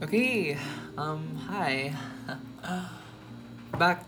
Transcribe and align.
Okay, 0.00 0.56
um, 0.96 1.34
hi. 1.48 1.92
Back, 3.78 4.04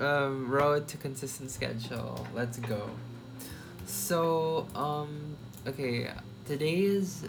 uh, 0.00 0.30
road 0.30 0.88
to 0.88 0.96
consistent 0.96 1.50
schedule. 1.50 2.26
Let's 2.34 2.56
go. 2.56 2.88
So, 3.84 4.66
um, 4.74 5.36
okay, 5.66 6.10
today's 6.46 7.26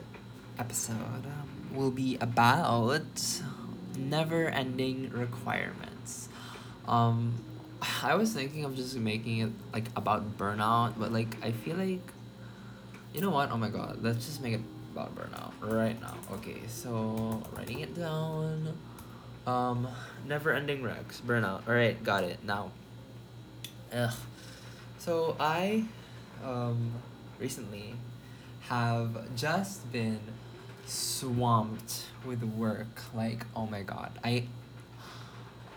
episode 0.57 0.96
um, 0.96 1.75
will 1.75 1.91
be 1.91 2.17
about 2.21 3.04
never 3.97 4.47
ending 4.47 5.10
requirements. 5.10 6.29
Um, 6.87 7.33
I 8.03 8.15
was 8.15 8.31
thinking 8.31 8.63
of 8.63 8.78
just 8.78 8.96
making 8.96 9.39
it 9.39 9.51
like 9.74 9.89
about 9.97 10.37
burnout, 10.37 10.94
but 10.97 11.12
like, 11.12 11.35
I 11.44 11.51
feel 11.51 11.76
like, 11.76 12.13
you 13.13 13.19
know 13.19 13.31
what? 13.31 13.51
Oh 13.51 13.58
my 13.58 13.67
god, 13.67 13.99
let's 14.01 14.26
just 14.26 14.42
make 14.42 14.53
it 14.53 14.62
about 14.98 15.16
burnout 15.16 15.54
right 15.62 16.00
now. 16.02 16.16
Okay, 16.34 16.58
so 16.68 17.44
writing 17.55 17.80
it 17.82 17.96
down. 17.96 18.76
Um, 19.46 19.88
never 20.26 20.52
ending 20.52 20.82
Rex, 20.82 21.22
burnout. 21.26 21.68
Alright, 21.68 22.04
got 22.04 22.24
it. 22.24 22.44
Now. 22.44 22.72
Ugh. 23.94 24.14
So 24.98 25.36
I 25.40 25.86
um 26.44 26.94
recently 27.40 27.94
have 28.62 29.36
just 29.36 29.90
been 29.91 30.20
swamped 30.88 32.05
with 32.26 32.44
work. 32.44 33.04
Like, 33.14 33.46
oh 33.55 33.68
my 33.68 33.84
god. 33.84 34.12
I 34.24 34.46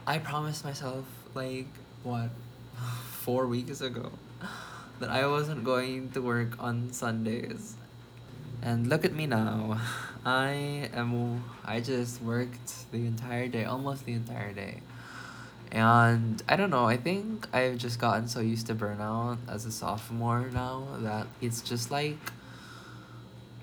I 0.07 0.19
promised 0.19 0.65
myself 0.65 1.05
like 1.35 1.69
what 2.03 2.31
four 3.11 3.47
weeks 3.47 3.83
ago 3.83 4.11
that 4.99 5.11
I 5.11 5.27
wasn't 5.27 5.63
going 5.63 6.11
to 6.13 6.23
work 6.23 6.57
on 6.59 6.91
Sundays 6.93 7.77
and 8.63 8.89
look 8.89 9.05
at 9.05 9.13
me 9.13 9.27
now. 9.27 9.81
I 10.25 10.91
am 10.93 11.45
I 11.65 11.81
just 11.81 12.21
worked 12.23 12.91
the 12.93 13.07
entire 13.07 13.49
day, 13.49 13.65
almost 13.65 14.05
the 14.05 14.13
entire 14.13 14.53
day. 14.53 14.83
And 15.73 16.43
I 16.49 16.57
don't 16.57 16.71
know, 16.71 16.85
I 16.85 16.97
think 16.97 17.47
I've 17.55 17.79
just 17.79 18.01
gotten 18.01 18.27
so 18.27 18.41
used 18.41 18.67
to 18.67 18.75
burnout 18.75 19.39
as 19.49 19.65
a 19.67 19.71
sophomore 19.71 20.51
now 20.53 20.87
that 20.99 21.27
it's 21.41 21.63
just 21.63 21.91
like 21.91 22.19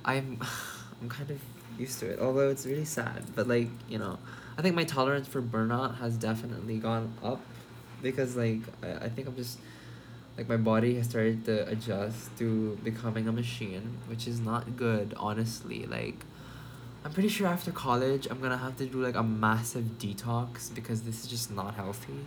I'm 0.05 0.41
I'm 1.01 1.09
kind 1.09 1.29
of 1.29 1.39
used 1.77 1.99
to 1.99 2.09
it. 2.09 2.19
Although 2.19 2.49
it's 2.49 2.65
really 2.65 2.85
sad, 2.85 3.23
but 3.35 3.47
like, 3.47 3.69
you 3.87 3.99
know, 3.99 4.17
I 4.57 4.61
think 4.61 4.75
my 4.75 4.83
tolerance 4.85 5.27
for 5.27 5.41
burnout 5.41 5.97
has 5.99 6.17
definitely 6.17 6.79
gone 6.79 7.13
up 7.23 7.41
because 8.01 8.35
like 8.35 8.61
I, 8.81 9.05
I 9.05 9.09
think 9.09 9.27
I'm 9.27 9.35
just 9.35 9.59
like 10.37 10.47
my 10.47 10.57
body 10.57 10.95
has 10.95 11.07
started 11.07 11.43
to 11.45 11.67
adjust 11.67 12.35
to 12.37 12.77
becoming 12.83 13.27
a 13.27 13.31
machine 13.31 13.97
which 14.07 14.27
is 14.27 14.39
not 14.39 14.77
good 14.77 15.13
honestly. 15.17 15.85
Like 15.85 16.25
i'm 17.05 17.11
pretty 17.13 17.29
sure 17.29 17.47
after 17.47 17.71
college 17.71 18.27
i'm 18.29 18.41
gonna 18.41 18.57
have 18.57 18.75
to 18.75 18.85
do 18.85 19.01
like 19.01 19.15
a 19.15 19.23
massive 19.23 19.83
detox 19.97 20.73
because 20.73 21.03
this 21.03 21.23
is 21.23 21.27
just 21.27 21.51
not 21.51 21.75
healthy. 21.75 22.25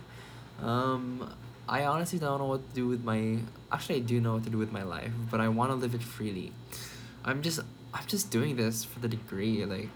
Um 0.61 1.33
i 1.69 1.85
honestly 1.85 2.19
don't 2.19 2.39
know 2.39 2.47
what 2.47 2.67
to 2.69 2.75
do 2.75 2.87
with 2.87 3.03
my 3.03 3.37
actually 3.71 3.95
i 3.95 3.99
do 3.99 4.19
know 4.19 4.33
what 4.33 4.43
to 4.43 4.49
do 4.49 4.57
with 4.57 4.71
my 4.71 4.81
life 4.83 5.13
but 5.29 5.39
i 5.39 5.47
want 5.47 5.71
to 5.71 5.75
live 5.75 5.93
it 5.95 6.03
freely. 6.03 6.51
I'm 7.23 7.41
just 7.41 7.59
i'm 7.93 8.07
just 8.07 8.29
doing 8.31 8.55
this 8.55 8.83
for 8.83 8.99
the 8.99 9.07
degree 9.07 9.65
like 9.65 9.89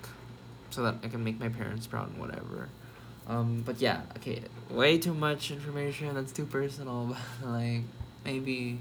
so 0.69 0.83
that 0.83 0.95
i 1.03 1.07
can 1.07 1.23
make 1.23 1.39
my 1.39 1.49
parents 1.49 1.87
proud 1.87 2.09
and 2.09 2.19
whatever. 2.19 2.69
Um 3.27 3.63
but 3.65 3.81
yeah 3.81 4.01
okay 4.17 4.43
way 4.69 4.97
too 4.99 5.13
much 5.13 5.51
information 5.51 6.13
that's 6.13 6.31
too 6.31 6.45
personal 6.45 7.17
but 7.41 7.49
like 7.49 7.81
maybe 8.25 8.79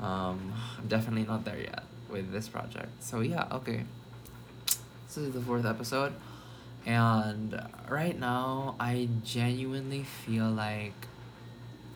um, 0.00 0.52
I'm 0.78 0.88
definitely 0.88 1.24
not 1.24 1.44
there 1.44 1.58
yet 1.58 1.84
with 2.10 2.32
this 2.32 2.48
project. 2.48 3.02
So 3.02 3.20
yeah, 3.20 3.46
okay. 3.52 3.84
This 5.06 5.16
is 5.16 5.32
the 5.32 5.40
fourth 5.40 5.64
episode, 5.64 6.12
and 6.84 7.58
right 7.88 8.18
now 8.18 8.76
I 8.78 9.08
genuinely 9.24 10.02
feel 10.02 10.50
like 10.50 10.92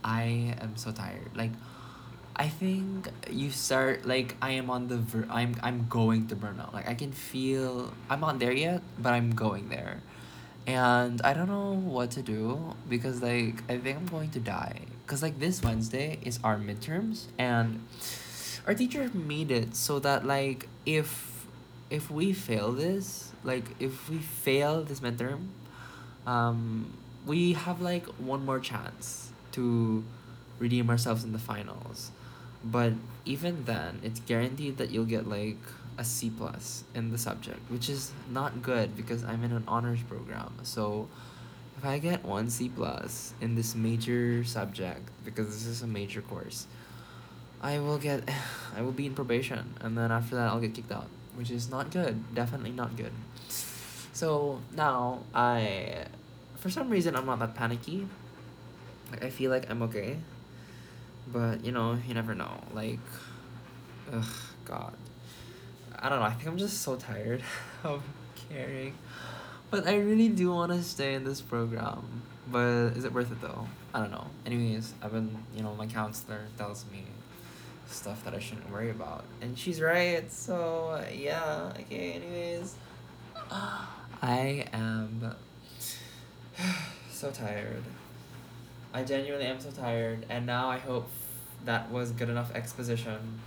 I 0.02 0.56
am 0.60 0.76
so 0.76 0.92
tired. 0.92 1.36
Like, 1.36 1.52
I 2.34 2.48
think 2.48 3.10
you 3.30 3.50
start 3.50 4.06
like 4.06 4.36
I 4.40 4.52
am 4.52 4.70
on 4.70 4.88
the 4.88 4.96
ver- 4.96 5.28
I'm 5.28 5.56
I'm 5.62 5.86
going 5.90 6.28
to 6.28 6.36
burnout. 6.36 6.72
Like 6.72 6.88
I 6.88 6.94
can 6.94 7.12
feel 7.12 7.92
I'm 8.08 8.20
not 8.20 8.38
there 8.38 8.52
yet, 8.52 8.80
but 8.98 9.12
I'm 9.12 9.34
going 9.34 9.68
there 9.68 10.00
and 10.66 11.20
I 11.22 11.34
don't 11.34 11.48
know 11.48 11.72
what 11.72 12.12
to 12.12 12.22
do 12.22 12.74
because 12.88 13.20
like 13.20 13.62
I 13.68 13.78
think 13.78 13.98
I'm 13.98 14.06
going 14.06 14.30
to 14.30 14.40
die 14.40 14.82
because 15.12 15.22
like 15.22 15.38
this 15.38 15.62
Wednesday 15.62 16.18
is 16.22 16.40
our 16.42 16.56
midterms 16.56 17.24
and 17.36 17.86
our 18.66 18.72
teacher 18.72 19.10
made 19.12 19.50
it 19.50 19.76
so 19.76 19.98
that 19.98 20.24
like 20.24 20.66
if 20.86 21.46
if 21.90 22.10
we 22.10 22.32
fail 22.32 22.72
this 22.72 23.30
like 23.44 23.64
if 23.78 24.08
we 24.08 24.16
fail 24.16 24.82
this 24.82 25.00
midterm 25.00 25.48
um 26.26 26.96
we 27.26 27.52
have 27.52 27.82
like 27.82 28.06
one 28.16 28.42
more 28.42 28.58
chance 28.58 29.30
to 29.50 30.02
redeem 30.58 30.88
ourselves 30.88 31.24
in 31.24 31.32
the 31.32 31.38
finals 31.38 32.10
but 32.64 32.94
even 33.26 33.66
then 33.66 34.00
it's 34.02 34.20
guaranteed 34.20 34.78
that 34.78 34.90
you'll 34.92 35.04
get 35.04 35.28
like 35.28 35.58
a 35.98 36.04
C 36.04 36.30
plus 36.30 36.84
in 36.94 37.10
the 37.10 37.18
subject, 37.18 37.60
which 37.70 37.90
is 37.90 38.12
not 38.30 38.62
good 38.62 38.96
because 38.96 39.22
I'm 39.24 39.44
in 39.44 39.52
an 39.52 39.64
honors 39.68 40.02
program. 40.02 40.54
So 40.62 41.06
if 41.82 41.88
I 41.88 41.98
get 41.98 42.24
one 42.24 42.48
C 42.48 42.68
plus 42.68 43.34
in 43.40 43.56
this 43.56 43.74
major 43.74 44.44
subject, 44.44 45.02
because 45.24 45.48
this 45.48 45.66
is 45.66 45.82
a 45.82 45.86
major 45.88 46.22
course, 46.22 46.68
I 47.60 47.80
will 47.80 47.98
get 47.98 48.28
I 48.76 48.82
will 48.82 48.92
be 48.92 49.06
in 49.06 49.14
probation 49.14 49.74
and 49.80 49.98
then 49.98 50.12
after 50.12 50.36
that 50.36 50.46
I'll 50.46 50.60
get 50.60 50.74
kicked 50.74 50.92
out, 50.92 51.08
which 51.34 51.50
is 51.50 51.68
not 51.70 51.90
good. 51.90 52.34
Definitely 52.34 52.70
not 52.70 52.96
good. 52.96 53.10
So 54.12 54.60
now 54.76 55.24
I 55.34 56.06
for 56.54 56.70
some 56.70 56.88
reason 56.88 57.16
I'm 57.16 57.26
not 57.26 57.40
that 57.40 57.56
panicky. 57.56 58.06
Like 59.10 59.24
I 59.24 59.30
feel 59.30 59.50
like 59.50 59.68
I'm 59.68 59.82
okay. 59.82 60.18
But 61.32 61.64
you 61.64 61.72
know, 61.72 61.98
you 62.06 62.14
never 62.14 62.32
know. 62.36 62.62
Like 62.72 63.00
ugh 64.12 64.24
god. 64.64 64.94
I 65.98 66.08
don't 66.08 66.20
know. 66.20 66.26
I 66.26 66.30
think 66.30 66.46
I'm 66.46 66.58
just 66.58 66.82
so 66.82 66.94
tired 66.94 67.42
of 67.82 68.04
caring. 68.48 68.94
But 69.72 69.88
I 69.88 69.96
really 69.96 70.28
do 70.28 70.52
want 70.52 70.70
to 70.70 70.82
stay 70.82 71.14
in 71.14 71.24
this 71.24 71.40
program. 71.40 72.04
But 72.46 72.88
is 72.94 73.06
it 73.06 73.12
worth 73.14 73.32
it 73.32 73.40
though? 73.40 73.66
I 73.94 74.00
don't 74.00 74.10
know. 74.10 74.26
Anyways, 74.44 74.92
I've 75.02 75.12
been, 75.12 75.34
you 75.56 75.62
know, 75.62 75.74
my 75.74 75.86
counselor 75.86 76.40
tells 76.58 76.84
me 76.92 77.04
stuff 77.86 78.22
that 78.24 78.34
I 78.34 78.38
shouldn't 78.38 78.70
worry 78.70 78.90
about. 78.90 79.24
And 79.40 79.58
she's 79.58 79.80
right. 79.80 80.30
So, 80.30 81.02
yeah. 81.10 81.72
Okay, 81.80 82.12
anyways. 82.12 82.74
I 84.20 84.66
am 84.74 85.34
so 87.10 87.30
tired. 87.30 87.82
I 88.92 89.04
genuinely 89.04 89.46
am 89.46 89.58
so 89.58 89.70
tired. 89.70 90.26
And 90.28 90.44
now 90.44 90.68
I 90.68 90.76
hope 90.76 91.08
that 91.64 91.90
was 91.90 92.12
good 92.12 92.28
enough 92.28 92.54
exposition 92.54 93.40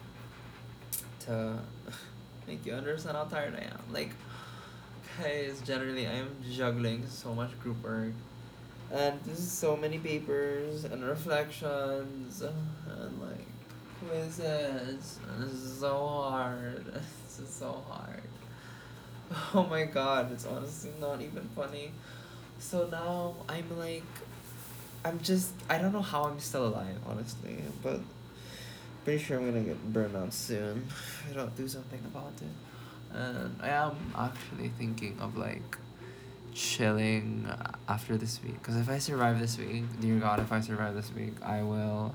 to 1.19 1.59
make 2.47 2.65
you 2.65 2.73
understand 2.73 3.15
how 3.15 3.25
tired 3.25 3.53
I 3.53 3.65
am. 3.65 3.81
Like, 3.93 4.09
guys, 5.21 5.61
generally 5.65 6.07
I 6.07 6.13
am 6.13 6.35
juggling 6.51 7.07
so 7.07 7.33
much 7.33 7.57
group 7.59 7.83
work, 7.83 8.13
and 8.91 9.19
this 9.23 9.39
is 9.39 9.51
so 9.51 9.75
many 9.75 9.97
papers 9.97 10.83
and 10.85 11.03
reflections 11.03 12.41
and 12.41 13.21
like 13.21 13.47
quizzes. 13.99 15.19
And 15.29 15.43
this 15.43 15.53
is 15.53 15.79
so 15.79 16.07
hard. 16.07 16.85
This 17.25 17.49
is 17.49 17.53
so 17.53 17.83
hard. 17.89 18.21
Oh 19.53 19.67
my 19.69 19.83
god, 19.83 20.31
it's 20.31 20.45
honestly 20.45 20.91
not 21.01 21.19
even 21.19 21.49
funny. 21.53 21.91
So 22.59 22.87
now 22.87 23.35
I'm 23.49 23.77
like, 23.77 24.03
I'm 25.03 25.19
just 25.19 25.51
I 25.69 25.77
don't 25.77 25.91
know 25.91 26.01
how 26.01 26.23
I'm 26.23 26.39
still 26.39 26.67
alive, 26.67 26.97
honestly, 27.05 27.57
but 27.83 27.99
pretty 29.03 29.21
sure 29.21 29.37
I'm 29.37 29.45
gonna 29.45 29.65
get 29.65 29.91
burned 29.91 30.15
out 30.15 30.33
soon 30.33 30.85
if 30.87 31.27
I 31.29 31.33
don't 31.33 31.55
do 31.57 31.67
something 31.67 31.99
about 32.05 32.33
it. 32.37 32.74
And 33.13 33.55
I 33.61 33.69
am 33.69 33.95
actually 34.17 34.69
thinking 34.77 35.17
of 35.21 35.37
like 35.37 35.77
chilling 36.53 37.47
after 37.87 38.17
this 38.17 38.41
week. 38.43 38.61
Because 38.61 38.77
if 38.77 38.89
I 38.89 38.97
survive 38.97 39.39
this 39.39 39.57
week, 39.57 39.83
dear 40.01 40.19
God, 40.19 40.39
if 40.39 40.51
I 40.51 40.61
survive 40.61 40.95
this 40.95 41.13
week, 41.13 41.35
I 41.41 41.61
will. 41.63 42.13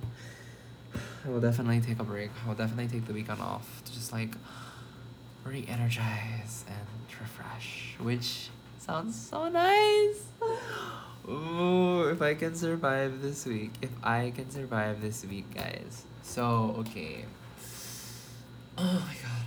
I 1.24 1.28
will 1.28 1.40
definitely 1.40 1.80
take 1.80 2.00
a 2.00 2.04
break. 2.04 2.30
I 2.44 2.48
will 2.48 2.56
definitely 2.56 2.88
take 2.88 3.06
the 3.06 3.12
weekend 3.12 3.40
off 3.40 3.82
to 3.84 3.92
just 3.92 4.12
like 4.12 4.34
re 5.44 5.64
energize 5.68 6.64
and 6.66 7.20
refresh, 7.20 7.94
which 8.00 8.48
sounds 8.78 9.14
so 9.14 9.48
nice. 9.48 10.24
Ooh, 11.28 12.08
if 12.08 12.20
I 12.22 12.34
can 12.34 12.54
survive 12.54 13.22
this 13.22 13.46
week, 13.46 13.72
if 13.82 13.90
I 14.02 14.32
can 14.34 14.50
survive 14.50 15.00
this 15.00 15.24
week, 15.24 15.54
guys. 15.54 16.04
So, 16.22 16.74
okay. 16.78 17.24
Oh 18.78 19.04
my 19.06 19.14
god. 19.22 19.39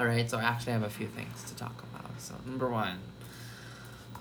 Alright, 0.00 0.30
so 0.30 0.38
I 0.38 0.44
actually 0.44 0.72
have 0.72 0.82
a 0.82 0.88
few 0.88 1.08
things 1.08 1.44
to 1.44 1.54
talk 1.54 1.84
about. 1.92 2.10
So, 2.18 2.34
number 2.46 2.70
one, 2.70 3.00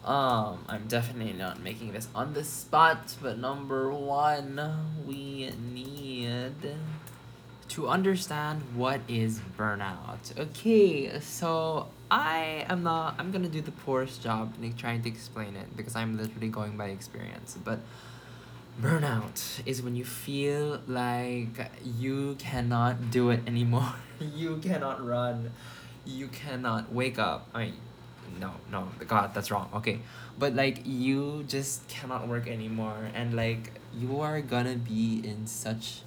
um, 0.04 0.66
I'm 0.68 0.88
definitely 0.90 1.31
not 1.31 1.62
making 1.62 1.94
this 1.94 2.10
on 2.14 2.34
the 2.34 2.44
spot, 2.44 3.16
but 3.22 3.38
number 3.38 3.90
one, 3.90 4.60
we 5.08 5.52
need 5.74 6.64
to 7.70 7.88
understand 7.88 8.62
what 8.76 9.00
is 9.08 9.40
burnout. 9.58 10.38
Okay, 10.38 11.18
so 11.22 11.88
I 12.12 12.66
am 12.68 12.84
not. 12.84 13.16
I'm 13.18 13.32
gonna 13.32 13.48
do 13.48 13.62
the 13.62 13.72
poorest 13.72 14.22
job 14.22 14.56
in 14.62 14.75
trying 14.75 15.02
to 15.04 15.08
explain 15.08 15.56
it 15.56 15.78
because 15.78 15.96
I'm 15.96 16.18
literally 16.18 16.50
going 16.50 16.75
by 16.75 16.88
experience. 16.88 17.58
But 17.64 17.80
burnout 18.81 19.62
is 19.66 19.81
when 19.81 19.95
you 19.95 20.06
feel 20.06 20.81
like 20.88 21.71
you 21.83 22.36
cannot 22.39 23.12
do 23.12 23.30
it 23.30 23.42
anymore. 23.48 23.94
you 24.19 24.57
cannot 24.57 25.06
run. 25.06 25.51
You 26.06 26.27
cannot 26.27 26.92
wake 26.94 27.19
up. 27.19 27.48
I 27.54 27.66
mean, 27.66 27.74
no, 28.39 28.54
no, 28.71 28.89
God, 29.07 29.33
that's 29.33 29.51
wrong. 29.51 29.69
Okay, 29.75 30.00
but 30.38 30.56
like 30.56 30.81
you 30.86 31.44
just 31.48 31.88
cannot 31.88 32.27
work 32.27 32.48
anymore, 32.48 33.10
and 33.13 33.36
like 33.36 33.74
you 33.94 34.19
are 34.21 34.42
gonna 34.42 34.75
be 34.75 35.22
in 35.24 35.48
such 35.48 36.01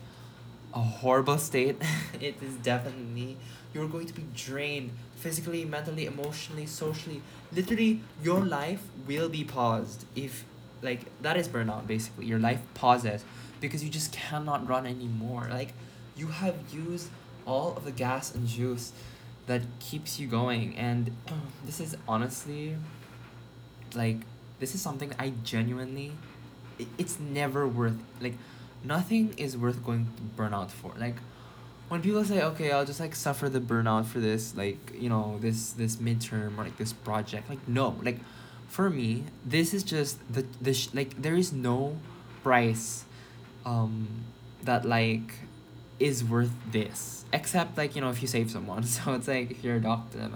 a 0.74 0.80
horrible 0.80 1.38
state. 1.38 1.76
it 2.20 2.42
is 2.42 2.54
definitely 2.56 3.36
you're 3.74 3.88
going 3.88 4.06
to 4.06 4.14
be 4.14 4.24
drained 4.34 4.90
physically, 5.16 5.64
mentally, 5.64 6.06
emotionally, 6.06 6.66
socially. 6.66 7.22
Literally, 7.52 8.00
your 8.22 8.40
life 8.40 8.82
will 9.06 9.28
be 9.28 9.44
paused 9.44 10.04
if, 10.14 10.44
like, 10.82 11.00
that 11.22 11.36
is 11.36 11.48
burnout 11.48 11.86
basically. 11.86 12.26
Your 12.26 12.38
life 12.38 12.60
pauses 12.74 13.24
because 13.60 13.82
you 13.82 13.90
just 13.90 14.12
cannot 14.12 14.68
run 14.68 14.86
anymore. 14.86 15.46
Like, 15.50 15.72
you 16.16 16.28
have 16.28 16.56
used 16.72 17.08
all 17.46 17.76
of 17.76 17.84
the 17.84 17.92
gas 17.92 18.34
and 18.34 18.46
juice 18.46 18.92
that 19.46 19.62
keeps 19.80 20.20
you 20.20 20.26
going. 20.26 20.76
And 20.76 21.16
this 21.64 21.80
is 21.80 21.96
honestly, 22.06 22.76
like, 23.94 24.18
this 24.58 24.74
is 24.74 24.82
something 24.82 25.12
I 25.18 25.32
genuinely, 25.44 26.12
it, 26.78 26.88
it's 26.98 27.18
never 27.18 27.66
worth, 27.66 27.96
like, 28.20 28.34
nothing 28.84 29.34
is 29.36 29.56
worth 29.56 29.84
going 29.84 30.06
to 30.16 30.42
burnout 30.42 30.70
for. 30.70 30.92
Like, 30.98 31.16
when 31.92 32.00
people 32.00 32.24
say 32.24 32.42
okay 32.42 32.72
i'll 32.72 32.86
just 32.86 33.00
like 33.00 33.14
suffer 33.14 33.50
the 33.50 33.60
burnout 33.60 34.06
for 34.06 34.18
this 34.18 34.56
like 34.56 34.78
you 34.98 35.10
know 35.10 35.36
this 35.42 35.72
this 35.72 35.96
midterm 35.96 36.56
or 36.56 36.64
like 36.64 36.78
this 36.78 36.94
project 36.94 37.50
like 37.50 37.68
no 37.68 37.94
like 38.02 38.18
for 38.72 38.88
me 38.88 39.22
this 39.44 39.74
is 39.74 39.82
just 39.84 40.16
the 40.32 40.46
the 40.62 40.72
sh- 40.72 40.88
like 40.94 41.20
there 41.20 41.34
is 41.34 41.52
no 41.52 41.94
price 42.42 43.04
um 43.66 44.24
that 44.62 44.86
like 44.86 45.34
is 45.98 46.24
worth 46.24 46.50
this. 46.70 47.24
Except 47.32 47.76
like 47.76 47.94
you 47.94 48.00
know 48.00 48.08
if 48.10 48.22
you 48.22 48.28
save 48.28 48.50
someone. 48.50 48.82
So 48.94 49.12
it's 49.12 49.28
like 49.28 49.50
if 49.50 49.62
you're 49.62 49.76
a 49.76 49.80
doctor 49.92 50.18
then 50.18 50.32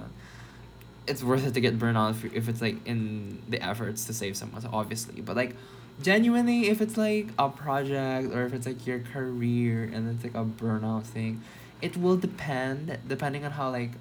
it's 1.06 1.23
worth 1.23 1.47
it 1.47 1.55
to 1.55 1.61
get 1.61 1.79
burned 1.79 1.97
out 1.97 2.11
if, 2.11 2.25
if 2.35 2.49
it's 2.50 2.61
like 2.61 2.85
in 2.87 3.41
the 3.49 3.62
efforts 3.62 4.05
to 4.06 4.12
save 4.12 4.37
someone 4.37 4.61
so 4.61 4.69
obviously. 4.71 5.23
But 5.23 5.35
like 5.37 5.56
genuinely 6.03 6.69
if 6.69 6.82
it's 6.82 6.99
like 6.99 7.29
a 7.39 7.49
project 7.49 8.35
or 8.35 8.44
if 8.44 8.53
it's 8.53 8.67
like 8.67 8.87
your 8.87 9.00
career 9.00 9.91
and 9.93 10.03
it's 10.11 10.23
like 10.23 10.35
a 10.35 10.44
burnout 10.44 11.05
thing 11.05 11.43
it 11.81 11.97
will 11.97 12.19
depend 12.19 12.99
depending 13.09 13.47
on 13.47 13.50
how 13.53 13.71
like 13.71 13.93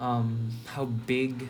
um 0.00 0.50
how 0.66 0.84
big 0.84 1.46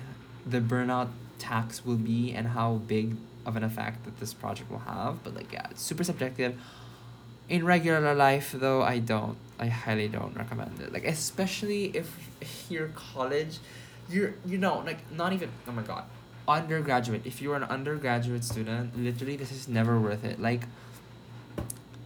the 0.47 0.61
burnout 0.61 1.09
tax 1.39 1.85
will 1.85 1.97
be 1.97 2.33
and 2.33 2.49
how 2.49 2.75
big 2.75 3.17
of 3.45 3.57
an 3.57 3.65
effect 3.65 4.05
that 4.05 4.21
this 4.21 4.33
project 4.33 4.71
will 4.71 4.79
have 4.81 5.23
but 5.25 5.35
like 5.35 5.53
yeah 5.53 5.67
it's 5.71 5.83
super 5.83 6.05
subjective. 6.05 6.59
In 7.49 7.67
regular 7.67 8.15
life 8.15 8.53
though 8.53 8.83
i 8.83 8.99
don't 8.99 9.37
i 9.59 9.67
highly 9.67 10.09
don't 10.09 10.35
recommend 10.37 10.81
it. 10.81 10.93
Like 10.93 11.05
especially 11.05 11.87
if 11.87 12.09
your 12.71 12.89
college 12.89 13.59
you're 14.09 14.35
you 14.47 14.59
know 14.59 14.83
like 14.87 15.11
not 15.13 15.33
even 15.33 15.51
oh 15.69 15.73
my 15.73 15.83
god 15.83 16.05
undergraduate. 16.49 17.23
If 17.25 17.41
you're 17.41 17.57
an 17.57 17.65
undergraduate 17.65 18.45
student 18.45 18.99
literally 18.99 19.37
this 19.37 19.53
is 19.53 19.69
never 19.69 19.99
worth 20.01 20.25
it. 20.25 20.41
Like 20.41 20.63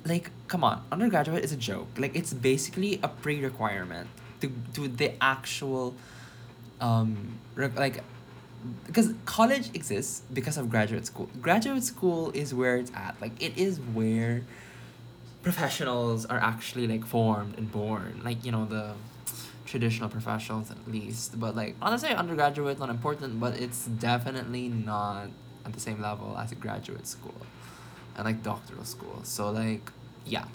like 0.04 0.30
come 0.48 0.64
on 0.64 0.84
undergraduate 0.90 1.44
is 1.44 1.52
a 1.52 1.56
joke. 1.56 1.88
Like 1.98 2.14
it's 2.16 2.32
basically 2.32 3.00
a 3.02 3.08
pre-requirement 3.08 4.08
to 4.40 4.50
to 4.74 4.88
the 4.88 5.12
actual 5.22 5.94
um 6.80 7.38
like 7.56 8.02
because 8.86 9.12
college 9.24 9.74
exists 9.74 10.22
because 10.32 10.56
of 10.56 10.70
graduate 10.70 11.06
school 11.06 11.28
graduate 11.40 11.82
school 11.82 12.30
is 12.32 12.54
where 12.54 12.76
it's 12.76 12.90
at 12.94 13.14
like 13.20 13.32
it 13.40 13.56
is 13.56 13.78
where 13.78 14.42
professionals 15.42 16.26
are 16.26 16.38
actually 16.38 16.86
like 16.86 17.04
formed 17.04 17.56
and 17.56 17.70
born 17.70 18.20
like 18.24 18.44
you 18.44 18.50
know 18.50 18.64
the 18.64 18.92
traditional 19.66 20.08
professionals 20.08 20.70
at 20.70 20.90
least. 20.90 21.38
But 21.38 21.54
like 21.54 21.76
honestly, 21.82 22.10
undergraduate 22.10 22.78
not 22.78 22.88
important, 22.88 23.38
but 23.40 23.60
it's 23.60 23.86
definitely 23.86 24.68
not 24.68 25.28
at 25.64 25.72
the 25.72 25.80
same 25.80 26.00
level 26.00 26.36
as 26.38 26.52
a 26.52 26.54
graduate 26.54 27.06
school 27.06 27.34
and 28.16 28.24
like 28.24 28.42
doctoral 28.42 28.84
school. 28.84 29.20
So 29.24 29.50
like 29.50 29.90
yeah, 30.24 30.46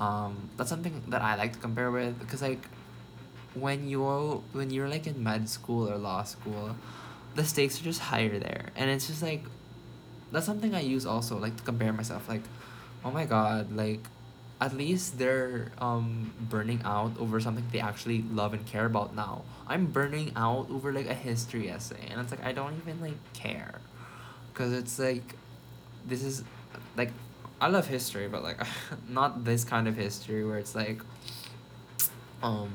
um, 0.00 0.48
that's 0.56 0.70
something 0.70 1.02
that 1.08 1.22
I 1.22 1.36
like 1.36 1.52
to 1.54 1.58
compare 1.58 1.90
with 1.90 2.18
because 2.18 2.40
like 2.40 2.64
when 3.54 3.88
you're 3.88 4.42
when 4.52 4.70
you're 4.70 4.88
like 4.88 5.06
in 5.06 5.22
med 5.22 5.48
school 5.48 5.90
or 5.90 5.96
law 5.96 6.22
school, 6.22 6.76
the 7.34 7.44
stakes 7.44 7.80
are 7.80 7.84
just 7.84 8.00
higher 8.00 8.38
there, 8.38 8.66
and 8.76 8.90
it's 8.90 9.06
just 9.06 9.22
like 9.22 9.44
that's 10.32 10.46
something 10.46 10.74
I 10.74 10.80
use 10.80 11.06
also 11.06 11.38
like 11.38 11.56
to 11.56 11.62
compare 11.62 11.92
myself 11.92 12.28
like, 12.28 12.42
oh 13.04 13.10
my 13.10 13.24
god 13.24 13.74
like 13.74 14.00
at 14.60 14.76
least 14.76 15.18
they're 15.18 15.72
um 15.78 16.32
burning 16.38 16.80
out 16.84 17.12
over 17.18 17.40
something 17.40 17.64
they 17.72 17.80
actually 17.80 18.22
love 18.22 18.52
and 18.52 18.64
care 18.66 18.84
about 18.84 19.14
now. 19.14 19.42
I'm 19.66 19.86
burning 19.86 20.32
out 20.36 20.68
over 20.70 20.92
like 20.92 21.08
a 21.08 21.14
history 21.14 21.70
essay 21.70 22.06
and 22.10 22.20
it's 22.20 22.30
like 22.30 22.44
I 22.44 22.52
don't 22.52 22.76
even 22.76 23.00
like 23.00 23.16
care. 23.32 23.80
Cuz 24.54 24.72
it's 24.72 24.98
like 24.98 25.34
this 26.06 26.22
is 26.22 26.44
like 26.96 27.10
I 27.60 27.68
love 27.68 27.86
history 27.86 28.28
but 28.28 28.42
like 28.42 28.60
not 29.08 29.44
this 29.44 29.64
kind 29.64 29.88
of 29.88 29.96
history 29.96 30.44
where 30.44 30.58
it's 30.58 30.74
like 30.74 31.00
um 32.42 32.70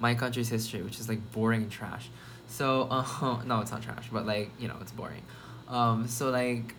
my 0.00 0.14
country's 0.14 0.48
history 0.48 0.82
which 0.82 0.98
is 0.98 1.08
like 1.08 1.20
boring 1.32 1.68
trash. 1.68 2.08
So 2.48 2.88
uh, 2.90 3.42
no, 3.46 3.60
it's 3.60 3.70
not 3.70 3.82
trash, 3.82 4.08
but 4.10 4.26
like, 4.26 4.50
you 4.58 4.68
know, 4.68 4.76
it's 4.80 4.92
boring. 4.92 5.22
Um 5.68 6.08
so 6.08 6.30
like 6.30 6.74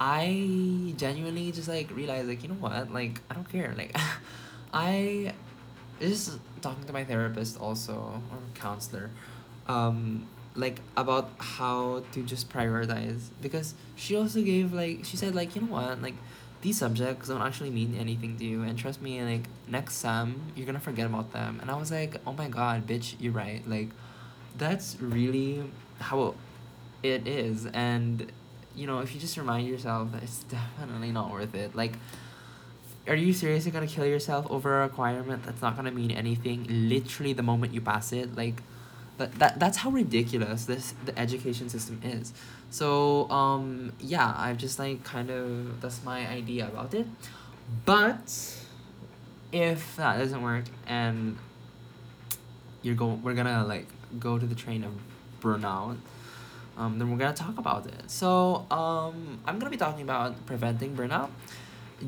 I 0.00 0.92
genuinely 0.96 1.52
just 1.52 1.68
like 1.68 1.94
realized 1.94 2.28
like 2.28 2.42
you 2.42 2.48
know 2.48 2.56
what? 2.56 2.92
Like 2.92 3.20
I 3.30 3.34
don't 3.34 3.48
care. 3.48 3.74
Like 3.76 3.96
I 4.72 5.32
just 6.00 6.38
talking 6.60 6.84
to 6.84 6.92
my 6.92 7.04
therapist 7.04 7.60
also 7.60 8.20
or 8.30 8.38
counselor 8.54 9.10
um 9.68 10.26
like 10.56 10.80
about 10.96 11.30
how 11.38 12.02
to 12.12 12.22
just 12.22 12.50
prioritize. 12.50 13.28
Because 13.40 13.74
she 13.96 14.16
also 14.16 14.42
gave 14.42 14.72
like 14.72 15.04
she 15.04 15.16
said 15.16 15.34
like 15.34 15.56
you 15.56 15.62
know 15.62 15.72
what? 15.72 16.02
Like 16.02 16.14
these 16.60 16.78
subjects 16.78 17.28
don't 17.28 17.42
actually 17.42 17.70
mean 17.70 17.96
anything 17.98 18.36
to 18.38 18.44
you. 18.44 18.62
And 18.62 18.78
trust 18.78 19.00
me 19.00 19.22
like 19.22 19.44
next 19.68 19.94
sem 19.96 20.52
you're 20.54 20.66
gonna 20.66 20.80
forget 20.80 21.06
about 21.06 21.32
them. 21.32 21.58
And 21.60 21.70
I 21.70 21.76
was 21.76 21.90
like 21.90 22.20
oh 22.26 22.32
my 22.32 22.48
god 22.48 22.86
bitch 22.86 23.14
you're 23.18 23.32
right. 23.32 23.62
Like 23.66 23.88
that's 24.56 24.96
really 25.00 25.62
how 26.00 26.34
it 27.02 27.26
is 27.26 27.66
and 27.66 28.30
you 28.76 28.86
know, 28.86 29.00
if 29.00 29.14
you 29.14 29.20
just 29.20 29.36
remind 29.36 29.68
yourself 29.68 30.12
that 30.12 30.22
it's 30.22 30.42
definitely 30.78 31.12
not 31.12 31.30
worth 31.30 31.54
it, 31.54 31.74
like, 31.74 31.92
are 33.06 33.14
you 33.14 33.32
seriously 33.32 33.70
gonna 33.70 33.86
kill 33.86 34.06
yourself 34.06 34.46
over 34.50 34.80
a 34.80 34.86
requirement 34.86 35.44
that's 35.44 35.60
not 35.60 35.76
gonna 35.76 35.90
mean 35.90 36.10
anything 36.10 36.66
literally 36.68 37.32
the 37.32 37.42
moment 37.42 37.74
you 37.74 37.80
pass 37.80 38.12
it? 38.12 38.34
Like, 38.34 38.62
that, 39.18 39.32
that 39.38 39.60
that's 39.60 39.78
how 39.78 39.90
ridiculous 39.90 40.64
this 40.64 40.94
the 41.04 41.16
education 41.16 41.68
system 41.68 42.00
is. 42.02 42.32
So 42.70 43.30
um 43.30 43.92
yeah, 44.00 44.34
I've 44.36 44.56
just 44.56 44.78
like 44.80 45.04
kind 45.04 45.30
of 45.30 45.80
that's 45.80 46.02
my 46.02 46.26
idea 46.26 46.66
about 46.66 46.94
it. 46.94 47.06
But 47.84 48.56
if 49.52 49.94
that 49.96 50.18
doesn't 50.18 50.42
work 50.42 50.64
and 50.88 51.38
you're 52.84 52.94
going 52.94 53.22
we're 53.22 53.34
gonna 53.34 53.64
like 53.64 53.86
go 54.20 54.38
to 54.38 54.46
the 54.46 54.54
train 54.54 54.84
of 54.84 54.92
burnout 55.40 55.96
um, 56.76 56.98
then 56.98 57.10
we're 57.10 57.18
gonna 57.18 57.34
talk 57.34 57.58
about 57.58 57.86
it. 57.86 58.10
So 58.10 58.66
um, 58.70 59.38
I'm 59.46 59.58
gonna 59.58 59.70
be 59.70 59.76
talking 59.76 60.02
about 60.02 60.46
preventing 60.46 60.96
burnout, 60.96 61.30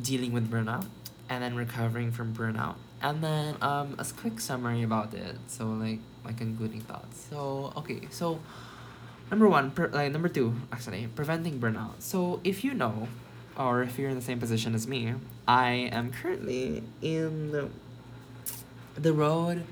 dealing 0.03 0.33
with 0.33 0.51
burnout, 0.51 0.87
and 1.29 1.43
then 1.43 1.55
recovering 1.55 2.11
from 2.11 2.35
burnout, 2.35 2.75
and 3.01 3.23
then 3.23 3.57
um, 3.63 3.95
a 3.99 4.05
quick 4.05 4.41
summary 4.41 4.83
about 4.83 5.15
it. 5.15 5.37
So 5.47 5.67
like 5.69 6.01
my 6.25 6.33
concluding 6.33 6.81
thoughts. 6.81 7.29
So 7.31 7.73
okay, 7.77 8.09
so 8.11 8.41
number 9.31 9.49
one, 9.49 9.71
per, 9.71 9.89
like 9.89 10.13
number 10.13 10.29
two, 10.29 10.55
actually 10.73 11.07
preventing 11.15 11.61
burnout. 11.61 12.01
So 12.01 12.41
if 12.43 12.65
you 12.65 12.75
know, 12.75 13.07
or 13.57 13.83
if 13.83 13.99
you're 13.99 14.11
in 14.11 14.17
the 14.17 14.25
same 14.25 14.41
position 14.41 14.75
as 14.75 14.89
me, 14.89 15.15
I 15.47 15.71
am 15.93 16.11
currently 16.11 16.83
in 17.01 17.53
the, 17.53 17.69
the 18.97 19.13
road 19.13 19.65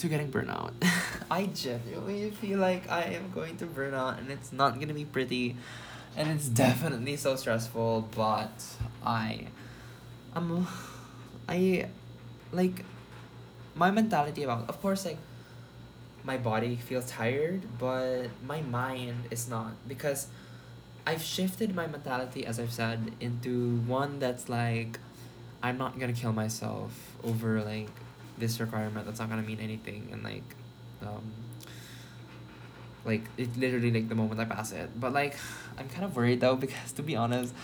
to 0.00 0.08
getting 0.08 0.32
burnout. 0.32 0.72
I 1.30 1.46
genuinely 1.46 2.30
feel 2.30 2.58
like 2.58 2.90
I 2.90 3.02
am 3.02 3.30
going 3.32 3.56
to 3.58 3.66
burn 3.66 3.92
out 3.92 4.18
and 4.18 4.30
it's 4.30 4.52
not 4.52 4.80
gonna 4.80 4.94
be 4.94 5.04
pretty 5.04 5.56
and 6.16 6.28
it's 6.30 6.48
definitely 6.48 7.16
so 7.16 7.36
stressful, 7.36 8.08
but 8.16 8.64
I 9.04 9.48
um 10.34 10.66
I 11.48 11.88
like 12.52 12.84
my 13.74 13.90
mentality 13.90 14.42
about 14.42 14.68
of 14.68 14.80
course 14.80 15.04
like 15.04 15.18
my 16.24 16.36
body 16.36 16.76
feels 16.76 17.06
tired, 17.10 17.62
but 17.78 18.28
my 18.46 18.62
mind 18.62 19.28
is 19.30 19.48
not 19.48 19.72
because 19.86 20.28
I've 21.06 21.22
shifted 21.22 21.74
my 21.74 21.86
mentality 21.86 22.46
as 22.46 22.58
I've 22.58 22.72
said 22.72 23.12
into 23.20 23.76
one 23.86 24.18
that's 24.18 24.48
like 24.48 24.98
I'm 25.62 25.76
not 25.76 25.98
gonna 25.98 26.14
kill 26.14 26.32
myself 26.32 27.16
over 27.22 27.62
like 27.62 27.90
this 28.40 28.58
requirement 28.58 29.06
that's 29.06 29.20
not 29.20 29.28
gonna 29.28 29.42
mean 29.42 29.60
anything 29.60 30.08
and 30.12 30.22
like 30.24 30.56
um 31.02 31.32
like 33.04 33.22
it 33.36 33.56
literally 33.56 33.90
like 33.90 34.08
the 34.08 34.14
moment 34.14 34.40
I 34.40 34.44
pass 34.44 34.72
it. 34.72 34.90
But 34.98 35.12
like 35.12 35.36
I'm 35.78 35.88
kind 35.88 36.04
of 36.04 36.16
worried 36.16 36.40
though 36.40 36.56
because 36.64 36.92
to 36.92 37.02
be 37.02 37.16
honest, 37.16 37.54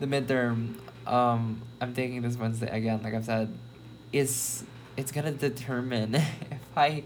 the 0.00 0.06
midterm 0.06 0.74
um 1.06 1.62
I'm 1.80 1.94
taking 1.94 2.22
this 2.22 2.36
Wednesday 2.36 2.68
again, 2.68 3.00
like 3.02 3.14
I've 3.14 3.24
said, 3.24 3.52
is 4.12 4.64
it's 4.96 5.12
gonna 5.12 5.32
determine 5.32 6.14
if 6.14 6.76
I 6.76 7.04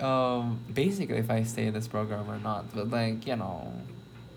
um 0.00 0.60
basically 0.72 1.18
if 1.18 1.30
I 1.30 1.42
stay 1.42 1.66
in 1.66 1.74
this 1.74 1.88
program 1.88 2.30
or 2.30 2.38
not. 2.38 2.74
But 2.74 2.90
like, 2.90 3.26
you 3.26 3.36
know, 3.36 3.72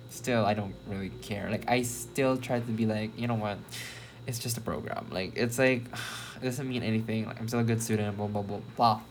still 0.10 0.46
I 0.46 0.54
don't 0.54 0.76
really 0.88 1.10
care. 1.22 1.50
Like 1.50 1.70
I 1.70 1.84
still 1.84 2.38
try 2.38 2.60
to 2.60 2.72
be 2.72 2.86
like, 2.86 3.18
you 3.20 3.28
know 3.28 3.36
what, 3.36 3.58
it's 4.26 4.40
just 4.40 4.58
a 4.58 4.62
program. 4.62 5.08
Like 5.12 5.34
it's 5.36 5.60
like 5.60 5.84
doesn't 6.44 6.68
mean 6.68 6.84
anything. 6.84 7.26
Like 7.26 7.40
I'm 7.40 7.48
still 7.48 7.62
a 7.62 7.64
good 7.64 7.82
student, 7.82 8.18
blah 8.18 8.28
blah 8.28 8.42
blah 8.42 8.60
blah. 8.76 9.02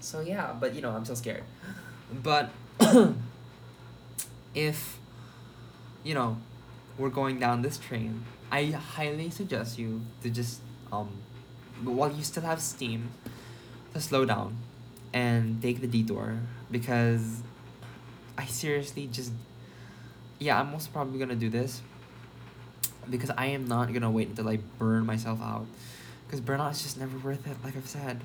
So 0.00 0.20
yeah, 0.20 0.52
but 0.58 0.74
you 0.74 0.82
know, 0.82 0.90
I'm 0.90 1.04
still 1.04 1.16
scared. 1.16 1.44
But 2.22 2.50
if 4.54 4.98
you 6.04 6.14
know, 6.14 6.38
we're 6.98 7.10
going 7.10 7.38
down 7.38 7.62
this 7.62 7.78
train, 7.78 8.24
I 8.50 8.66
highly 8.66 9.30
suggest 9.30 9.78
you 9.78 10.02
to 10.22 10.30
just 10.30 10.60
um 10.92 11.08
while 11.82 12.12
you 12.12 12.22
still 12.22 12.42
have 12.42 12.60
steam 12.60 13.10
to 13.94 14.00
slow 14.00 14.24
down 14.24 14.56
and 15.12 15.60
take 15.60 15.80
the 15.80 15.86
detour 15.86 16.38
because 16.70 17.42
I 18.36 18.46
seriously 18.46 19.08
just 19.10 19.32
yeah, 20.38 20.60
I'm 20.60 20.72
most 20.72 20.92
probably 20.92 21.18
gonna 21.18 21.36
do 21.36 21.48
this 21.48 21.82
because 23.08 23.30
I 23.30 23.46
am 23.46 23.66
not 23.66 23.92
gonna 23.92 24.10
wait 24.10 24.28
until 24.28 24.48
I 24.48 24.58
burn 24.78 25.06
myself 25.06 25.40
out 25.40 25.66
because 26.32 26.40
burnout 26.42 26.72
is 26.72 26.82
just 26.82 26.98
never 26.98 27.18
worth 27.18 27.46
it 27.46 27.58
like 27.62 27.76
I've 27.76 27.88
said. 27.88 28.22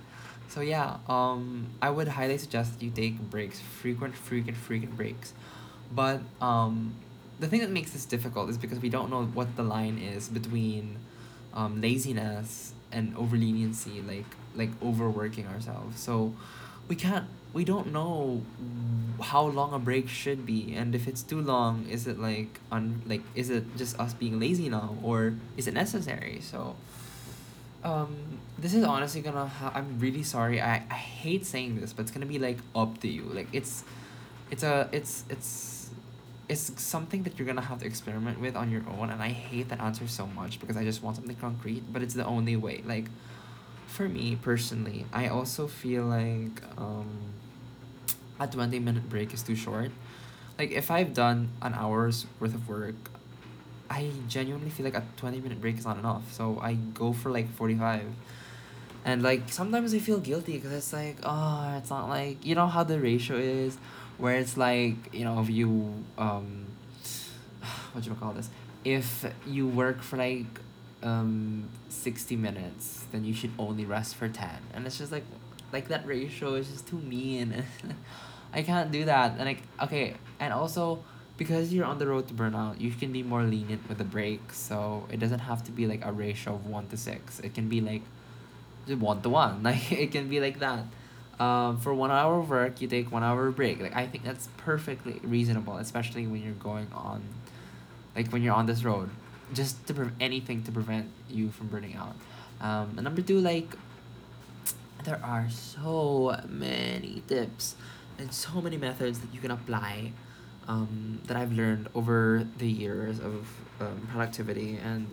So 0.47 0.61
yeah 0.61 0.97
um 1.09 1.67
I 1.81 1.89
would 1.89 2.07
highly 2.07 2.37
suggest 2.37 2.81
you 2.81 2.89
take 2.89 3.19
breaks 3.19 3.59
frequent 3.59 4.15
frequent 4.15 4.57
frequent 4.57 4.95
breaks. 4.95 5.33
But 5.91 6.21
um 6.39 6.95
the 7.41 7.47
thing 7.47 7.59
that 7.59 7.69
makes 7.69 7.91
this 7.91 8.05
difficult 8.05 8.49
is 8.49 8.57
because 8.57 8.79
we 8.79 8.89
don't 8.89 9.09
know 9.09 9.25
what 9.25 9.57
the 9.57 9.63
line 9.63 9.97
is 9.97 10.29
between 10.29 10.95
um 11.53 11.81
laziness 11.81 12.73
and 12.93 13.15
over 13.17 13.35
leniency 13.35 14.01
like 14.01 14.31
like 14.55 14.69
overworking 14.81 15.45
ourselves. 15.47 15.99
So 15.99 16.33
we 16.87 16.95
can't 16.95 17.25
we 17.51 17.65
don't 17.65 17.91
know 17.91 18.41
how 19.21 19.41
long 19.41 19.73
a 19.73 19.79
break 19.79 20.07
should 20.07 20.45
be 20.45 20.73
and 20.75 20.95
if 20.95 21.09
it's 21.09 21.23
too 21.23 21.41
long 21.41 21.85
is 21.89 22.07
it 22.07 22.19
like 22.19 22.61
un 22.71 23.01
like 23.05 23.23
is 23.35 23.49
it 23.49 23.65
just 23.75 23.99
us 23.99 24.13
being 24.13 24.39
lazy 24.39 24.69
now 24.69 24.95
or 25.03 25.33
is 25.57 25.67
it 25.67 25.73
necessary? 25.73 26.39
So 26.39 26.77
um 27.83 28.15
this 28.57 28.73
is 28.73 28.83
honestly 28.83 29.21
gonna 29.21 29.47
ha- 29.47 29.71
i'm 29.75 29.99
really 29.99 30.23
sorry. 30.23 30.61
I, 30.61 30.83
I 30.89 30.93
hate 30.93 31.45
saying 31.45 31.79
this 31.79 31.93
but 31.93 32.03
it's 32.03 32.11
gonna 32.11 32.25
be 32.25 32.39
like 32.39 32.57
up 32.75 32.99
to 33.01 33.07
you. 33.07 33.23
Like 33.23 33.47
it's 33.53 33.83
it's 34.51 34.63
a 34.63 34.89
it's 34.91 35.23
it's 35.29 35.89
it's 36.49 36.81
something 36.81 37.23
that 37.23 37.37
you're 37.37 37.45
gonna 37.45 37.61
have 37.61 37.79
to 37.79 37.85
experiment 37.85 38.39
with 38.39 38.55
on 38.55 38.71
your 38.71 38.83
own 38.89 39.09
and 39.09 39.21
i 39.21 39.27
hate 39.27 39.67
that 39.67 39.81
answer 39.81 40.07
so 40.07 40.25
much 40.27 40.61
because 40.61 40.77
i 40.77 40.83
just 40.83 41.03
want 41.03 41.17
something 41.17 41.35
concrete 41.35 41.83
but 41.91 42.01
it's 42.01 42.13
the 42.13 42.25
only 42.25 42.55
way. 42.55 42.81
Like 42.85 43.05
for 43.85 44.07
me 44.09 44.35
personally 44.35 45.05
i 45.13 45.27
also 45.27 45.65
feel 45.67 46.03
like 46.03 46.61
um 46.77 47.07
a 48.39 48.47
20 48.47 48.79
minute 48.79 49.09
break 49.09 49.33
is 49.33 49.41
too 49.41 49.55
short. 49.55 49.91
Like 50.57 50.71
if 50.71 50.89
i've 50.91 51.13
done 51.13 51.49
an 51.61 51.73
hour's 51.73 52.25
worth 52.39 52.53
of 52.55 52.67
work 52.69 52.95
i 53.89 54.09
genuinely 54.27 54.69
feel 54.69 54.83
like 54.83 54.95
a 54.95 55.03
20 55.17 55.39
minute 55.41 55.61
break 55.61 55.77
is 55.77 55.85
not 55.85 55.97
enough 55.97 56.31
so 56.33 56.59
i 56.61 56.73
go 56.93 57.13
for 57.13 57.31
like 57.31 57.49
45 57.53 58.03
and 59.05 59.23
like 59.23 59.49
sometimes 59.49 59.93
i 59.93 59.99
feel 59.99 60.19
guilty 60.19 60.53
because 60.53 60.71
it's 60.73 60.91
like 60.93 61.17
oh 61.23 61.75
it's 61.77 61.89
not 61.89 62.09
like 62.09 62.45
you 62.45 62.55
know 62.55 62.67
how 62.67 62.83
the 62.83 62.99
ratio 62.99 63.37
is? 63.37 63.77
Where 64.17 64.35
it's 64.35 64.57
like 64.57 65.13
you 65.13 65.23
know 65.23 65.39
if 65.39 65.49
you 65.49 66.03
um 66.17 66.65
what 67.93 68.03
do 68.03 68.09
you 68.09 68.15
call 68.15 68.33
this? 68.33 68.49
If 68.83 69.25
you 69.45 69.67
work 69.67 70.01
for 70.01 70.17
like 70.17 70.45
um 71.03 71.69
60 71.89 72.35
minutes 72.35 73.05
then 73.11 73.23
you 73.23 73.33
should 73.33 73.51
only 73.57 73.85
rest 73.85 74.15
for 74.15 74.27
10 74.27 74.49
and 74.73 74.85
it's 74.85 74.97
just 74.97 75.11
like 75.11 75.23
like 75.71 75.87
that 75.89 76.05
ratio 76.05 76.55
is 76.55 76.69
just 76.69 76.87
too 76.87 76.97
mean. 76.99 77.63
I 78.53 78.63
can't 78.63 78.91
do 78.91 79.05
that. 79.05 79.31
And 79.37 79.45
like 79.45 79.61
okay 79.81 80.15
and 80.39 80.51
also 80.51 81.03
because 81.37 81.73
you're 81.73 81.85
on 81.85 81.99
the 81.99 82.07
road 82.07 82.27
to 82.27 82.33
burnout 82.33 82.79
you 82.81 82.91
can 82.91 83.11
be 83.11 83.23
more 83.23 83.43
lenient 83.43 83.87
with 83.87 83.97
the 83.97 84.03
break 84.03 84.51
so 84.51 85.05
it 85.11 85.19
doesn't 85.19 85.39
have 85.39 85.63
to 85.63 85.71
be 85.71 85.87
like 85.87 86.03
a 86.03 86.11
ratio 86.11 86.55
of 86.55 86.65
1 86.65 86.87
to 86.87 86.97
6 86.97 87.39
it 87.41 87.53
can 87.53 87.69
be 87.69 87.79
like 87.79 88.01
1 88.87 89.21
to 89.21 89.29
1 89.29 89.63
like 89.69 89.91
it 89.91 90.11
can 90.11 90.29
be 90.29 90.39
like 90.39 90.59
that. 90.59 90.83
Um, 91.39 91.79
for 91.79 91.93
one 91.93 92.09
hour 92.09 92.39
of 92.39 92.49
work 92.49 92.81
you 92.81 92.87
take 92.87 93.11
one 93.11 93.23
hour 93.23 93.51
break. 93.51 93.79
Like 93.79 93.95
i 93.95 94.07
think 94.07 94.23
that's 94.23 94.49
perfectly 94.57 95.19
reasonable 95.23 95.77
especially 95.77 96.25
when 96.25 96.41
you're 96.41 96.53
going 96.53 96.87
on 96.93 97.23
like 98.15 98.31
when 98.31 98.41
you're 98.41 98.55
on 98.55 98.65
this 98.65 98.83
road. 98.83 99.09
Just 99.53 99.85
to 99.87 99.93
pre- 99.93 100.09
anything 100.19 100.63
to 100.63 100.71
prevent 100.71 101.09
you 101.29 101.51
from 101.51 101.67
burning 101.67 101.95
out. 101.95 102.15
Um, 102.59 102.93
and 102.97 103.03
number 103.03 103.21
two 103.21 103.39
like 103.39 103.77
there 105.03 105.21
are 105.23 105.47
so 105.49 106.35
many 106.49 107.21
tips 107.27 107.75
and 108.17 108.33
so 108.33 108.59
many 108.59 108.77
methods 108.77 109.19
that 109.19 109.31
you 109.33 109.39
can 109.39 109.51
apply 109.51 110.11
um, 110.67 111.21
that 111.25 111.37
i've 111.37 111.51
learned 111.53 111.87
over 111.95 112.45
the 112.57 112.67
years 112.67 113.19
of 113.19 113.47
um, 113.79 114.07
productivity 114.11 114.77
and 114.83 115.07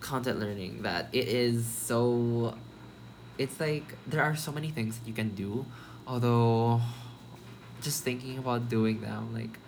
content 0.00 0.38
learning 0.38 0.82
that 0.82 1.08
it 1.12 1.28
is 1.28 1.66
so 1.66 2.54
it's 3.38 3.58
like 3.60 3.96
there 4.06 4.22
are 4.22 4.36
so 4.36 4.52
many 4.52 4.70
things 4.70 4.98
that 4.98 5.06
you 5.08 5.14
can 5.14 5.34
do 5.34 5.64
although 6.06 6.80
just 7.82 8.04
thinking 8.04 8.38
about 8.38 8.68
doing 8.68 9.00
them 9.00 9.32
like 9.34 9.58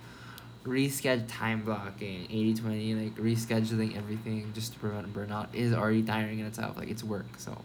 reschedule 0.64 1.25
time 1.28 1.62
blocking 1.62 2.25
80 2.25 2.54
20 2.54 2.94
like 2.94 3.14
rescheduling 3.16 3.96
everything 3.96 4.50
just 4.54 4.75
to 4.75 4.78
prevent 4.78 5.12
burnout 5.12 5.46
is 5.54 5.72
already 5.72 6.02
tiring 6.02 6.38
in 6.38 6.46
itself 6.46 6.76
like 6.76 6.88
it's 6.88 7.02
work 7.02 7.26
so 7.38 7.56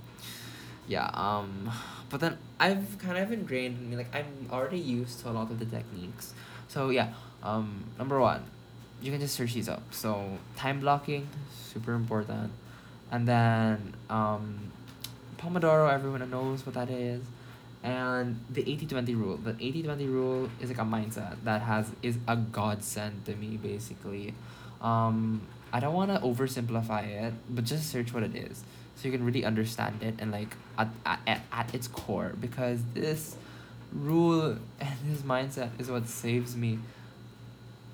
yeah 0.87 1.09
um 1.13 1.69
but 2.09 2.19
then 2.19 2.37
i've 2.59 2.97
kind 2.99 3.17
of 3.17 3.31
ingrained 3.31 3.77
in 3.77 3.89
me 3.89 3.95
like 3.95 4.13
i'm 4.15 4.47
already 4.51 4.79
used 4.79 5.19
to 5.21 5.29
a 5.29 5.31
lot 5.31 5.49
of 5.51 5.59
the 5.59 5.65
techniques. 5.65 6.33
So 6.67 6.89
yeah 6.89 7.13
um 7.43 7.83
number 7.99 8.19
one 8.19 8.43
you 9.01 9.11
can 9.11 9.19
just 9.19 9.35
search 9.35 9.53
these 9.53 9.69
up 9.69 9.83
so 9.91 10.37
time 10.55 10.79
blocking 10.79 11.27
super 11.51 11.93
important 11.93 12.51
and 13.11 13.27
then 13.27 13.93
um 14.09 14.71
Pomodoro, 15.43 15.91
everyone 15.91 16.29
knows 16.29 16.65
what 16.65 16.75
that 16.75 16.89
is. 16.89 17.21
And 17.83 18.39
the 18.49 18.63
80-20 18.63 19.17
rule. 19.17 19.37
The 19.37 19.53
80-20 19.53 20.07
rule 20.07 20.49
is 20.61 20.69
like 20.69 20.77
a 20.77 20.83
mindset 20.83 21.35
that 21.43 21.61
has 21.61 21.91
is 22.01 22.17
a 22.29 22.37
godsend 22.37 23.25
to 23.25 23.35
me 23.35 23.57
basically. 23.57 24.33
Um, 24.81 25.41
I 25.73 25.81
don't 25.81 25.93
want 25.93 26.11
to 26.11 26.19
oversimplify 26.19 27.27
it, 27.27 27.33
but 27.49 27.65
just 27.65 27.89
search 27.89 28.13
what 28.13 28.23
it 28.23 28.35
is 28.35 28.63
so 28.95 29.07
you 29.07 29.11
can 29.11 29.25
really 29.25 29.43
understand 29.43 30.01
it 30.01 30.13
and 30.19 30.31
like 30.31 30.55
at, 30.77 30.87
at, 31.05 31.41
at 31.51 31.73
its 31.73 31.87
core 31.87 32.33
because 32.39 32.79
this 32.93 33.35
rule 33.91 34.57
and 34.79 34.97
this 35.07 35.21
mindset 35.21 35.69
is 35.79 35.89
what 35.89 36.07
saves 36.07 36.55
me 36.55 36.79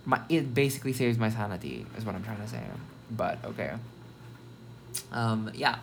my 0.05 0.21
it 0.29 0.53
basically 0.53 0.93
saves 0.93 1.17
my 1.17 1.29
sanity 1.29 1.85
is 1.97 2.05
what 2.05 2.15
i'm 2.15 2.23
trying 2.23 2.41
to 2.41 2.47
say 2.47 2.61
but 3.11 3.43
okay 3.45 3.73
um 5.11 5.49
yeah 5.53 5.79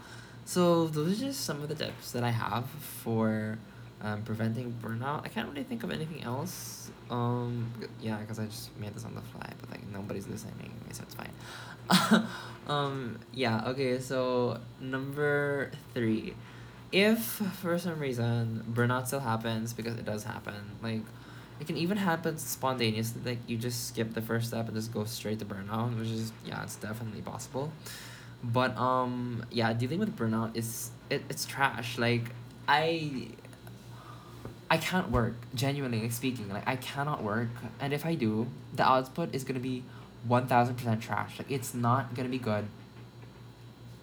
so 0.46 0.86
those 0.86 1.20
are 1.20 1.26
just 1.26 1.44
some 1.44 1.60
of 1.60 1.68
the 1.68 1.74
tips 1.74 2.12
that 2.12 2.22
I 2.22 2.30
have 2.30 2.66
for 2.70 3.58
um, 4.00 4.22
preventing 4.22 4.72
burnout. 4.80 5.24
I 5.24 5.28
can't 5.28 5.48
really 5.48 5.64
think 5.64 5.82
of 5.82 5.90
anything 5.90 6.22
else. 6.22 6.88
Um, 7.10 7.72
yeah, 8.00 8.18
because 8.18 8.38
I 8.38 8.46
just 8.46 8.74
made 8.78 8.94
this 8.94 9.04
on 9.04 9.16
the 9.16 9.22
fly, 9.22 9.50
but 9.60 9.70
like 9.70 9.84
nobody's 9.88 10.28
listening 10.28 10.70
so 10.92 11.02
it's 11.02 11.16
fine. 11.16 12.26
um, 12.68 13.18
yeah. 13.34 13.64
Okay. 13.66 13.98
So 13.98 14.60
number 14.80 15.72
three, 15.94 16.34
if 16.92 17.18
for 17.60 17.76
some 17.76 17.98
reason 17.98 18.64
burnout 18.72 19.08
still 19.08 19.20
happens 19.20 19.72
because 19.72 19.96
it 19.96 20.04
does 20.04 20.22
happen, 20.22 20.54
like 20.80 21.02
it 21.60 21.66
can 21.66 21.76
even 21.76 21.96
happen 21.96 22.38
spontaneously. 22.38 23.22
Like 23.24 23.38
you 23.46 23.56
just 23.56 23.88
skip 23.88 24.14
the 24.14 24.22
first 24.22 24.48
step 24.48 24.66
and 24.66 24.76
just 24.76 24.92
go 24.92 25.04
straight 25.04 25.38
to 25.38 25.44
burnout, 25.44 25.98
which 25.98 26.08
is 26.08 26.32
yeah, 26.44 26.62
it's 26.62 26.76
definitely 26.76 27.22
possible. 27.22 27.72
But 28.44 28.76
um 28.76 29.44
yeah 29.50 29.72
dealing 29.72 29.98
with 29.98 30.16
burnout 30.16 30.56
is 30.56 30.90
it, 31.10 31.22
it's 31.28 31.46
trash. 31.46 31.98
Like 31.98 32.30
i 32.68 33.28
i 34.70 34.76
can't 34.76 35.10
work 35.10 35.34
genuinely 35.54 36.08
speaking. 36.10 36.48
Like 36.48 36.66
i 36.68 36.76
cannot 36.76 37.22
work 37.22 37.48
and 37.80 37.92
if 37.92 38.04
i 38.04 38.14
do 38.14 38.46
the 38.74 38.86
output 38.86 39.34
is 39.34 39.44
gonna 39.44 39.60
be 39.60 39.82
1000% 40.28 41.00
trash. 41.00 41.38
Like 41.38 41.50
it's 41.50 41.72
not 41.72 42.14
gonna 42.14 42.28
be 42.28 42.38
good. 42.38 42.66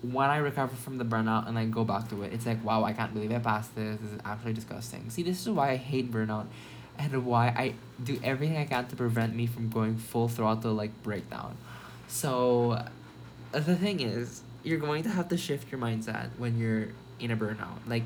When 0.02 0.30
i 0.30 0.38
recover 0.38 0.76
from 0.76 0.98
the 0.98 1.06
burnout 1.06 1.48
and 1.48 1.58
i 1.60 1.66
go 1.66 1.86
back 1.86 2.10
to 2.10 2.24
it 2.24 2.34
it's 2.34 2.46
like 2.46 2.64
wow 2.66 2.84
i 2.84 2.94
can't 2.94 3.14
believe 3.14 3.32
i 3.32 3.38
passed 3.38 3.76
this. 3.76 4.00
This 4.02 4.12
is 4.12 4.20
actually 4.26 4.54
disgusting. 4.54 5.12
See 5.12 5.22
this 5.22 5.40
is 5.40 5.50
why 5.50 5.70
i 5.70 5.76
hate 5.76 6.12
burnout 6.12 6.48
and 6.98 7.26
why 7.26 7.48
i 7.48 7.74
do 8.04 8.20
everything 8.24 8.58
i 8.58 8.66
can 8.66 8.88
to 8.88 8.96
prevent 8.96 9.36
me 9.36 9.46
from 9.48 9.70
going 9.70 9.98
full 9.98 10.28
throttle 10.28 10.74
like 10.74 10.92
breakdown 11.04 11.56
so 12.08 12.84
the 13.52 13.76
thing 13.76 14.02
is, 14.02 14.42
you're 14.64 14.80
going 14.80 15.04
to 15.04 15.10
have 15.10 15.30
to 15.30 15.38
shift 15.38 15.72
your 15.72 15.80
mindset 15.80 16.30
when 16.38 16.58
you're 16.58 16.90
in 17.20 17.32
a 17.32 17.38
burnout. 17.38 17.80
Like, 17.88 18.04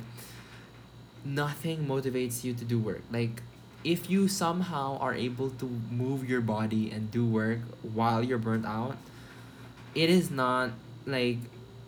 nothing 1.23 1.85
motivates 1.85 2.43
you 2.43 2.53
to 2.53 2.65
do 2.65 2.79
work. 2.79 3.01
Like, 3.11 3.41
if 3.83 4.09
you 4.09 4.27
somehow 4.27 4.97
are 4.99 5.13
able 5.13 5.49
to 5.49 5.65
move 5.91 6.27
your 6.27 6.41
body 6.41 6.91
and 6.91 7.09
do 7.11 7.25
work 7.25 7.59
while 7.81 8.23
you're 8.23 8.37
burnt 8.37 8.65
out, 8.65 8.97
it 9.95 10.09
is 10.09 10.29
not 10.29 10.71
like 11.05 11.37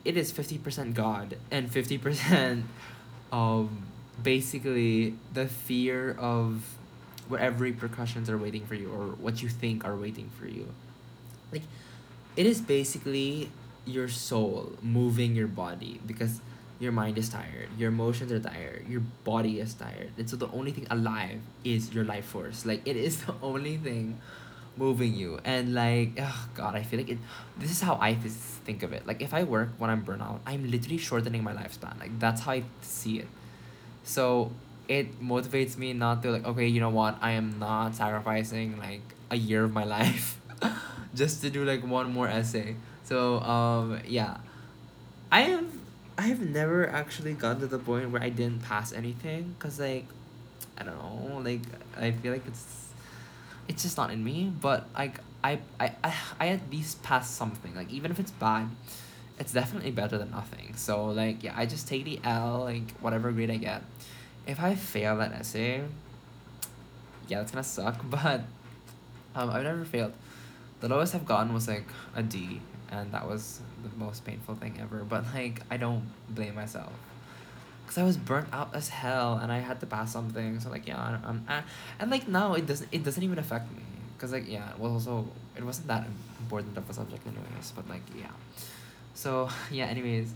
it 0.06 0.16
is 0.16 0.32
50% 0.32 0.94
God 0.94 1.36
and 1.52 1.70
50% 1.70 2.64
of 3.32 3.70
basically 4.24 5.16
the 5.34 5.48
fear 5.48 6.16
of 6.18 6.64
whatever 7.30 7.64
repercussions 7.64 8.30
are 8.30 8.38
waiting 8.38 8.66
for 8.66 8.76
you 8.76 8.90
or 8.92 9.16
what 9.16 9.42
you 9.42 9.50
think 9.50 9.86
are 9.86 9.96
waiting 9.96 10.30
for 10.38 10.48
you. 10.48 10.68
Like 11.52 11.64
it 12.36 12.46
is 12.46 12.62
basically 12.62 13.52
your 13.86 14.10
soul 14.10 14.74
moving 14.82 15.36
your 15.36 15.48
body 15.48 16.00
because 16.06 16.42
your 16.80 16.92
mind 16.92 17.18
is 17.18 17.30
tired, 17.30 17.68
your 17.78 17.90
emotions 17.90 18.32
are 18.32 18.40
tired, 18.40 18.88
your 18.88 19.02
body 19.24 19.60
is 19.60 19.74
tired. 19.74 20.12
And 20.18 20.30
so 20.30 20.38
the 20.38 20.48
only 20.52 20.72
thing 20.72 20.88
alive 20.90 21.42
is 21.64 21.94
your 21.94 22.06
life 22.06 22.26
force. 22.26 22.66
Like 22.66 22.82
it 22.86 22.96
is 22.96 23.24
the 23.26 23.36
only 23.42 23.78
thing 23.78 24.20
moving 24.78 25.14
you. 25.14 25.40
And 25.44 25.74
like, 25.74 26.14
oh 26.20 26.50
god, 26.56 26.76
I 26.76 26.84
feel 26.84 27.00
like 27.00 27.10
it 27.10 27.18
this 27.58 27.72
is 27.72 27.82
how 27.82 27.98
I 28.02 28.14
th- 28.14 28.32
think 28.66 28.84
of 28.84 28.94
it. 28.94 29.06
Like 29.06 29.22
if 29.22 29.34
I 29.34 29.44
work 29.44 29.70
when 29.78 29.90
I'm 29.90 30.04
burnout, 30.06 30.40
I'm 30.46 30.70
literally 30.72 30.98
shortening 30.98 31.44
my 31.44 31.54
lifespan. 31.54 32.00
Like 32.00 32.18
that's 32.20 32.42
how 32.42 32.54
I 32.54 32.64
see 32.82 33.20
it. 33.20 33.28
So 34.04 34.52
it 34.90 35.22
motivates 35.22 35.78
me 35.78 35.94
not 35.94 36.24
to 36.24 36.32
like, 36.32 36.46
okay, 36.46 36.68
you 36.68 36.82
know 36.82 36.90
what, 36.90 37.18
I 37.22 37.32
am 37.32 37.60
not 37.60 37.96
sacrificing 37.96 38.80
like 38.80 39.02
a 39.30 39.38
year 39.38 39.64
of 39.64 39.72
my 39.72 39.84
life 39.98 40.42
just 41.16 41.42
to 41.44 41.50
do 41.50 41.64
like 41.64 41.86
one 41.86 42.12
more 42.12 42.28
essay. 42.28 42.76
So 43.04 43.40
um 43.40 44.02
yeah. 44.06 44.38
I 45.32 45.42
have 45.42 45.68
I 46.18 46.24
have 46.24 46.42
never 46.42 46.90
actually 46.90 47.34
gotten 47.34 47.62
to 47.62 47.68
the 47.68 47.78
point 47.78 48.10
where 48.10 48.22
I 48.22 48.30
didn't 48.30 48.64
pass 48.64 48.92
anything 48.92 49.56
cuz 49.60 49.80
like 49.80 50.06
I 50.76 50.84
don't 50.84 50.98
know, 50.98 51.40
like 51.46 51.62
I 51.96 52.12
feel 52.12 52.34
like 52.34 52.48
it's 52.48 52.90
it's 53.68 53.84
just 53.84 53.96
not 53.96 54.10
in 54.10 54.24
me, 54.24 54.52
but 54.60 54.90
like 54.98 55.20
I 55.44 55.60
I 55.80 55.94
I, 56.04 56.14
I 56.40 56.48
at 56.48 56.72
least 56.72 57.04
pass 57.04 57.30
something. 57.30 57.76
Like 57.76 57.92
even 57.92 58.10
if 58.10 58.20
it's 58.20 58.32
bad, 58.32 58.70
it's 59.38 59.54
definitely 59.54 59.92
better 59.92 60.18
than 60.18 60.32
nothing. 60.32 60.74
So 60.76 61.06
like 61.06 61.44
yeah, 61.44 61.54
I 61.56 61.68
just 61.68 61.88
take 61.88 62.06
the 62.06 62.20
L, 62.24 62.62
like 62.62 62.90
whatever 63.02 63.32
grade 63.32 63.52
I 63.52 63.58
get. 63.58 63.84
If 64.50 64.60
I 64.60 64.76
fail 64.76 65.18
that 65.18 65.32
essay, 65.32 65.84
yeah, 67.28 67.40
that's 67.40 67.52
gonna 67.52 67.64
suck, 67.64 68.02
but 68.10 68.42
um 69.36 69.50
I've 69.50 69.64
never 69.64 69.86
failed. 69.86 70.14
The 70.82 70.88
lowest 70.88 71.14
I've 71.14 71.26
gotten 71.26 71.54
was 71.54 71.68
like 71.68 71.86
a 72.16 72.24
D 72.24 72.62
and 72.92 73.12
that 73.12 73.28
was 73.28 73.62
the 73.84 73.90
most 73.98 74.26
painful 74.26 74.56
thing 74.56 74.78
ever. 74.82 75.04
But 75.04 75.26
like, 75.34 75.62
I 75.70 75.78
don't 75.78 76.04
blame 76.30 76.56
myself, 76.56 76.92
cause 77.88 77.98
I 77.98 78.04
was 78.04 78.18
burnt 78.18 78.50
out 78.52 78.70
as 78.74 78.90
hell, 78.90 79.38
and 79.38 79.52
I 79.52 79.60
had 79.60 79.80
to 79.82 79.86
pass 79.86 80.12
something. 80.12 80.60
So 80.60 80.70
like, 80.70 80.88
yeah, 80.88 81.20
I'm, 81.24 81.46
I, 81.48 81.62
and 82.00 82.10
like 82.10 82.28
now 82.28 82.54
it 82.54 82.66
doesn't 82.66 82.90
it 82.92 83.04
doesn't 83.04 83.22
even 83.22 83.40
affect 83.40 83.72
me, 83.72 83.84
cause 84.18 84.32
like 84.32 84.50
yeah, 84.50 84.70
well 84.78 84.94
also 84.94 85.28
it 85.56 85.64
wasn't 85.64 85.88
that 85.88 86.08
important 86.40 86.78
of 86.78 86.90
a 86.90 86.94
subject 86.94 87.26
anyways. 87.26 87.72
But 87.76 87.88
like 87.90 88.04
yeah, 88.18 88.32
so 89.14 89.50
yeah. 89.72 89.86
Anyways, 89.86 90.34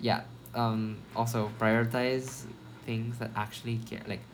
yeah. 0.00 0.22
Um. 0.54 0.96
Also 1.14 1.50
prioritize 1.58 2.44
things 2.88 3.18
that 3.20 3.30
actually 3.36 3.76
care. 3.90 4.04
Like 4.12 4.24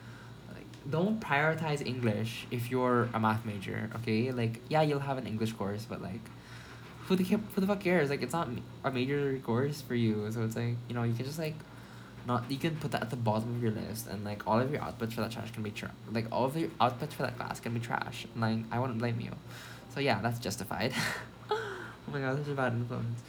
don't 0.89 1.21
prioritize 1.21 1.85
English 1.85 2.47
if 2.51 2.71
you're 2.71 3.09
a 3.15 3.21
math 3.21 3.45
major, 3.45 3.91
okay? 3.97 4.33
Like, 4.33 4.61
yeah, 4.69 4.83
you'll 4.83 5.07
have 5.11 5.19
an 5.19 5.27
English 5.27 5.53
course, 5.55 5.87
but 5.89 6.03
like, 6.03 6.25
who 7.07 7.17
the 7.17 7.25
who 7.25 7.61
the 7.61 7.67
fuck 7.67 7.81
cares? 7.81 8.11
Like 8.11 8.23
it's 8.23 8.33
not 8.33 8.49
a 8.85 8.91
major 8.91 9.39
course 9.45 9.81
for 9.83 9.95
you, 9.95 10.31
so 10.31 10.43
it's 10.45 10.57
like 10.57 10.77
you 10.89 10.95
know 10.95 11.03
you 11.03 11.15
can 11.15 11.27
just 11.27 11.39
like 11.39 11.57
not 12.27 12.51
you 12.51 12.57
can 12.57 12.77
put 12.77 12.91
that 12.93 13.03
at 13.03 13.11
the 13.11 13.17
bottom 13.17 13.55
of 13.57 13.63
your 13.63 13.73
list 13.73 14.07
and 14.07 14.25
like 14.25 14.47
all 14.47 14.59
of 14.59 14.71
your 14.73 14.81
outputs 14.81 15.13
for 15.13 15.21
that 15.21 15.31
trash 15.31 15.51
can 15.53 15.63
be 15.63 15.71
trash 15.71 15.93
like 16.11 16.27
all 16.33 16.47
of 16.47 16.57
your 16.57 16.71
outputs 16.81 17.13
for 17.13 17.23
that 17.23 17.37
class 17.37 17.61
can 17.61 17.75
be 17.75 17.81
trash 17.81 18.27
and 18.33 18.41
like 18.41 18.61
I 18.75 18.79
wouldn't 18.79 18.99
blame 18.99 19.21
you 19.21 19.33
so 19.93 20.01
yeah 20.01 20.23
that's 20.23 20.39
justified 20.39 20.95
oh 21.51 21.61
my 22.11 22.21
god 22.21 22.39
such 22.39 22.49
a 22.49 22.55
bad 22.55 22.73
influence 22.73 23.21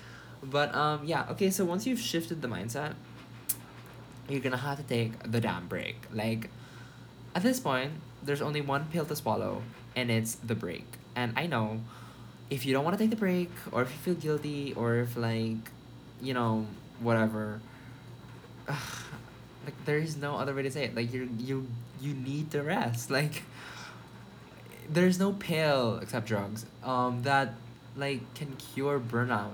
but 0.42 0.74
um 0.74 1.02
yeah 1.04 1.26
okay 1.32 1.50
so 1.50 1.66
once 1.66 1.86
you've 1.86 2.00
shifted 2.00 2.42
the 2.42 2.48
mindset 2.48 2.94
you're 4.30 4.42
gonna 4.42 4.58
have 4.58 4.78
to 4.78 4.84
take 4.84 5.32
the 5.32 5.40
damn 5.40 5.68
break. 5.68 5.96
Like 6.14 6.50
at 7.34 7.44
this 7.44 7.60
point 7.60 7.92
there's 8.24 8.42
only 8.42 8.62
one 8.62 8.86
pill 8.92 9.06
to 9.06 9.16
swallow 9.16 9.62
and 9.96 10.10
it's 10.10 10.36
the 10.36 10.56
break. 10.56 10.86
And 11.16 11.34
I 11.38 11.48
know 11.48 11.82
if 12.50 12.66
you 12.66 12.74
don't 12.74 12.84
want 12.84 12.98
to 12.98 13.04
take 13.04 13.10
the 13.10 13.16
break 13.16 13.52
or 13.72 13.82
if 13.82 13.92
you 13.92 13.98
feel 13.98 14.16
guilty 14.16 14.74
or 14.74 14.98
if 14.98 15.16
like 15.18 15.72
you 16.22 16.34
know 16.34 16.66
whatever 17.00 17.60
like 18.68 19.86
there 19.86 19.98
is 19.98 20.16
no 20.16 20.36
other 20.38 20.54
way 20.54 20.64
to 20.64 20.72
say 20.72 20.86
it. 20.86 20.96
Like 20.96 21.14
you 21.14 21.30
you 21.38 21.68
you 22.02 22.14
need 22.14 22.52
to 22.52 22.64
rest. 22.64 23.12
Like 23.16 23.44
there's 24.88 25.18
no 25.18 25.34
pill 25.34 25.98
except 25.98 26.28
drugs 26.28 26.64
um 26.84 27.24
that 27.24 27.56
like 27.96 28.22
can 28.36 28.56
cure 28.56 29.00
burnout. 29.00 29.54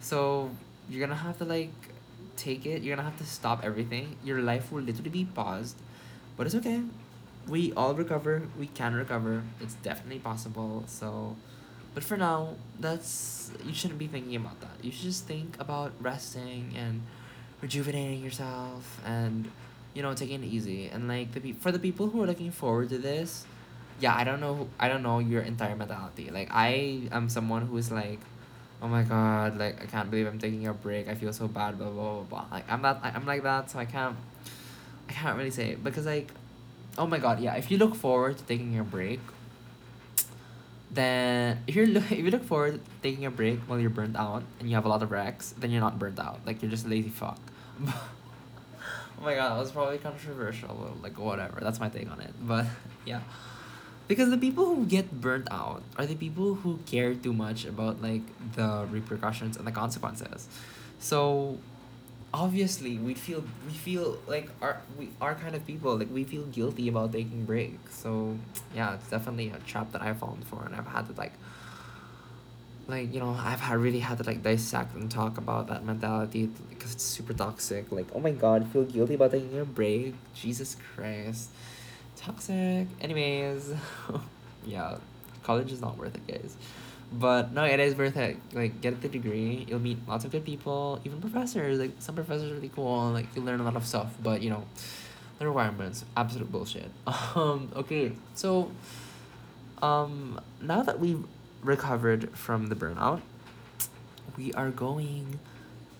So 0.00 0.50
you're 0.88 1.06
gonna 1.06 1.20
have 1.20 1.38
to 1.38 1.44
like 1.44 1.72
take 2.38 2.66
it. 2.66 2.82
You're 2.82 2.96
gonna 2.96 3.08
have 3.08 3.18
to 3.18 3.26
stop 3.26 3.64
everything. 3.64 4.16
Your 4.24 4.40
life 4.40 4.72
will 4.72 4.82
literally 4.82 5.10
be 5.10 5.24
paused. 5.24 5.76
But 6.36 6.46
it's 6.46 6.54
okay. 6.56 6.82
We 7.48 7.72
all 7.74 7.94
recover. 7.94 8.42
We 8.58 8.66
can 8.68 8.94
recover. 8.94 9.42
It's 9.60 9.74
definitely 9.74 10.20
possible. 10.20 10.84
So 10.86 11.36
but 11.94 12.04
for 12.04 12.16
now, 12.16 12.54
that's 12.78 13.50
you 13.64 13.74
shouldn't 13.74 13.98
be 13.98 14.06
thinking 14.06 14.36
about 14.36 14.60
that. 14.60 14.84
You 14.84 14.92
should 14.92 15.04
just 15.04 15.26
think 15.26 15.56
about 15.58 15.92
resting 16.00 16.74
and 16.76 17.02
rejuvenating 17.60 18.22
yourself 18.22 19.00
and 19.04 19.50
you 19.94 20.02
know 20.02 20.14
taking 20.14 20.44
it 20.44 20.46
easy. 20.46 20.88
And 20.88 21.08
like 21.08 21.32
the 21.32 21.40
pe- 21.40 21.52
for 21.52 21.72
the 21.72 21.78
people 21.78 22.08
who 22.08 22.22
are 22.22 22.26
looking 22.26 22.52
forward 22.52 22.90
to 22.90 22.98
this 22.98 23.44
yeah 24.00 24.14
i 24.14 24.22
don't 24.22 24.40
know 24.40 24.68
i 24.78 24.86
don't 24.88 25.02
know 25.02 25.18
your 25.18 25.42
entire 25.42 25.74
mentality. 25.76 26.30
Like 26.30 26.48
i 26.52 27.08
am 27.10 27.28
someone 27.28 27.66
who 27.66 27.76
is 27.76 27.90
like 27.90 28.20
oh 28.80 28.88
my 28.88 29.02
god 29.02 29.58
like 29.58 29.82
i 29.82 29.86
can't 29.86 30.10
believe 30.10 30.26
i'm 30.26 30.38
taking 30.38 30.66
a 30.66 30.72
break 30.72 31.08
i 31.08 31.14
feel 31.14 31.32
so 31.32 31.48
bad 31.48 31.78
blah 31.78 31.88
blah 31.90 32.14
blah, 32.14 32.22
blah. 32.22 32.44
like 32.52 32.70
i'm 32.70 32.82
not 32.82 33.00
i'm 33.02 33.26
like 33.26 33.42
that 33.42 33.70
so 33.70 33.78
i 33.78 33.84
can't 33.84 34.16
i 35.08 35.12
can't 35.12 35.36
really 35.36 35.50
say 35.50 35.70
it 35.70 35.82
because 35.82 36.06
like 36.06 36.30
oh 36.96 37.06
my 37.06 37.18
god 37.18 37.40
yeah 37.40 37.54
if 37.54 37.70
you 37.70 37.78
look 37.78 37.94
forward 37.94 38.38
to 38.38 38.44
taking 38.44 38.72
your 38.72 38.84
break 38.84 39.20
then 40.90 41.62
if 41.66 41.76
you're 41.76 41.86
look 41.86 42.04
if 42.10 42.18
you 42.18 42.30
look 42.30 42.44
forward 42.44 42.74
to 42.74 42.80
taking 43.02 43.26
a 43.26 43.30
break 43.30 43.60
while 43.60 43.78
you're 43.78 43.90
burnt 43.90 44.16
out 44.16 44.42
and 44.58 44.68
you 44.68 44.74
have 44.74 44.84
a 44.84 44.88
lot 44.88 45.02
of 45.02 45.10
recs, 45.10 45.54
then 45.56 45.70
you're 45.70 45.80
not 45.80 45.98
burnt 45.98 46.18
out. 46.18 46.40
Like 46.46 46.62
you're 46.62 46.70
just 46.70 46.86
a 46.86 46.88
lazy 46.88 47.10
fuck. 47.10 47.38
oh 47.86 47.92
my 49.22 49.34
god, 49.34 49.54
that 49.54 49.60
was 49.60 49.70
probably 49.70 49.98
controversial. 49.98 50.96
Like 51.02 51.18
whatever, 51.18 51.60
that's 51.60 51.80
my 51.80 51.88
take 51.88 52.10
on 52.10 52.20
it. 52.20 52.32
But 52.40 52.66
yeah, 53.04 53.20
because 54.08 54.30
the 54.30 54.38
people 54.38 54.64
who 54.74 54.86
get 54.86 55.20
burnt 55.20 55.46
out 55.50 55.82
are 55.96 56.06
the 56.06 56.16
people 56.16 56.54
who 56.54 56.78
care 56.86 57.14
too 57.14 57.32
much 57.32 57.66
about 57.66 58.02
like 58.02 58.22
the 58.54 58.88
repercussions 58.90 59.56
and 59.56 59.66
the 59.66 59.72
consequences. 59.72 60.48
So 60.98 61.58
obviously 62.32 62.98
we 62.98 63.14
feel 63.14 63.44
we 63.66 63.72
feel 63.72 64.18
like 64.26 64.50
our 64.60 64.80
we 64.98 65.10
are 65.20 65.34
kind 65.34 65.54
of 65.54 65.66
people 65.66 65.96
like 65.96 66.10
we 66.12 66.24
feel 66.24 66.44
guilty 66.44 66.88
about 66.88 67.12
taking 67.12 67.44
breaks. 67.44 67.98
So 67.98 68.38
yeah 68.74 68.94
it's 68.94 69.08
definitely 69.08 69.50
a 69.50 69.58
trap 69.66 69.92
that 69.92 70.02
i've 70.02 70.18
fallen 70.18 70.42
for 70.42 70.64
and 70.64 70.74
i've 70.74 70.86
had 70.86 71.06
to 71.06 71.12
like 71.12 71.32
like 72.86 73.12
you 73.12 73.20
know 73.20 73.36
i've 73.38 73.60
had 73.60 73.76
really 73.76 74.00
had 74.00 74.18
to 74.18 74.24
like 74.24 74.42
dissect 74.42 74.94
and 74.94 75.10
talk 75.10 75.36
about 75.36 75.68
that 75.68 75.84
mentality 75.84 76.50
because 76.70 76.94
it's 76.94 77.04
super 77.04 77.34
toxic. 77.34 77.92
Like 77.92 78.06
oh 78.14 78.20
my 78.20 78.30
god 78.32 78.66
feel 78.72 78.84
guilty 78.84 79.14
about 79.14 79.32
taking 79.32 79.58
a 79.58 79.66
break? 79.66 80.14
Jesus 80.34 80.76
christ 80.94 81.50
toxic 82.18 82.86
anyways 83.00 83.72
yeah 84.66 84.96
college 85.42 85.72
is 85.72 85.80
not 85.80 85.96
worth 85.96 86.14
it 86.14 86.26
guys 86.26 86.56
but 87.12 87.52
no, 87.52 87.64
it 87.64 87.80
is 87.80 87.94
worth 87.96 88.16
it. 88.16 88.36
Like 88.52 88.80
get 88.80 89.00
the 89.00 89.08
degree, 89.08 89.64
you'll 89.68 89.80
meet 89.80 89.98
lots 90.06 90.24
of 90.24 90.30
good 90.30 90.44
people, 90.44 91.00
even 91.04 91.20
professors. 91.20 91.78
Like 91.78 91.92
some 91.98 92.14
professors 92.14 92.50
are 92.52 92.54
really 92.54 92.68
cool. 92.68 93.10
Like 93.10 93.34
you 93.34 93.42
learn 93.42 93.60
a 93.60 93.64
lot 93.64 93.76
of 93.76 93.86
stuff. 93.86 94.14
But 94.22 94.42
you 94.42 94.50
know, 94.50 94.64
the 95.38 95.46
requirements 95.46 96.04
absolute 96.16 96.50
bullshit. 96.50 96.90
Um. 97.34 97.72
Okay. 97.74 98.12
So, 98.34 98.70
um. 99.80 100.40
Now 100.60 100.82
that 100.82 101.00
we've 101.00 101.24
recovered 101.62 102.36
from 102.36 102.66
the 102.66 102.74
burnout, 102.74 103.22
we 104.36 104.52
are 104.52 104.70
going 104.70 105.38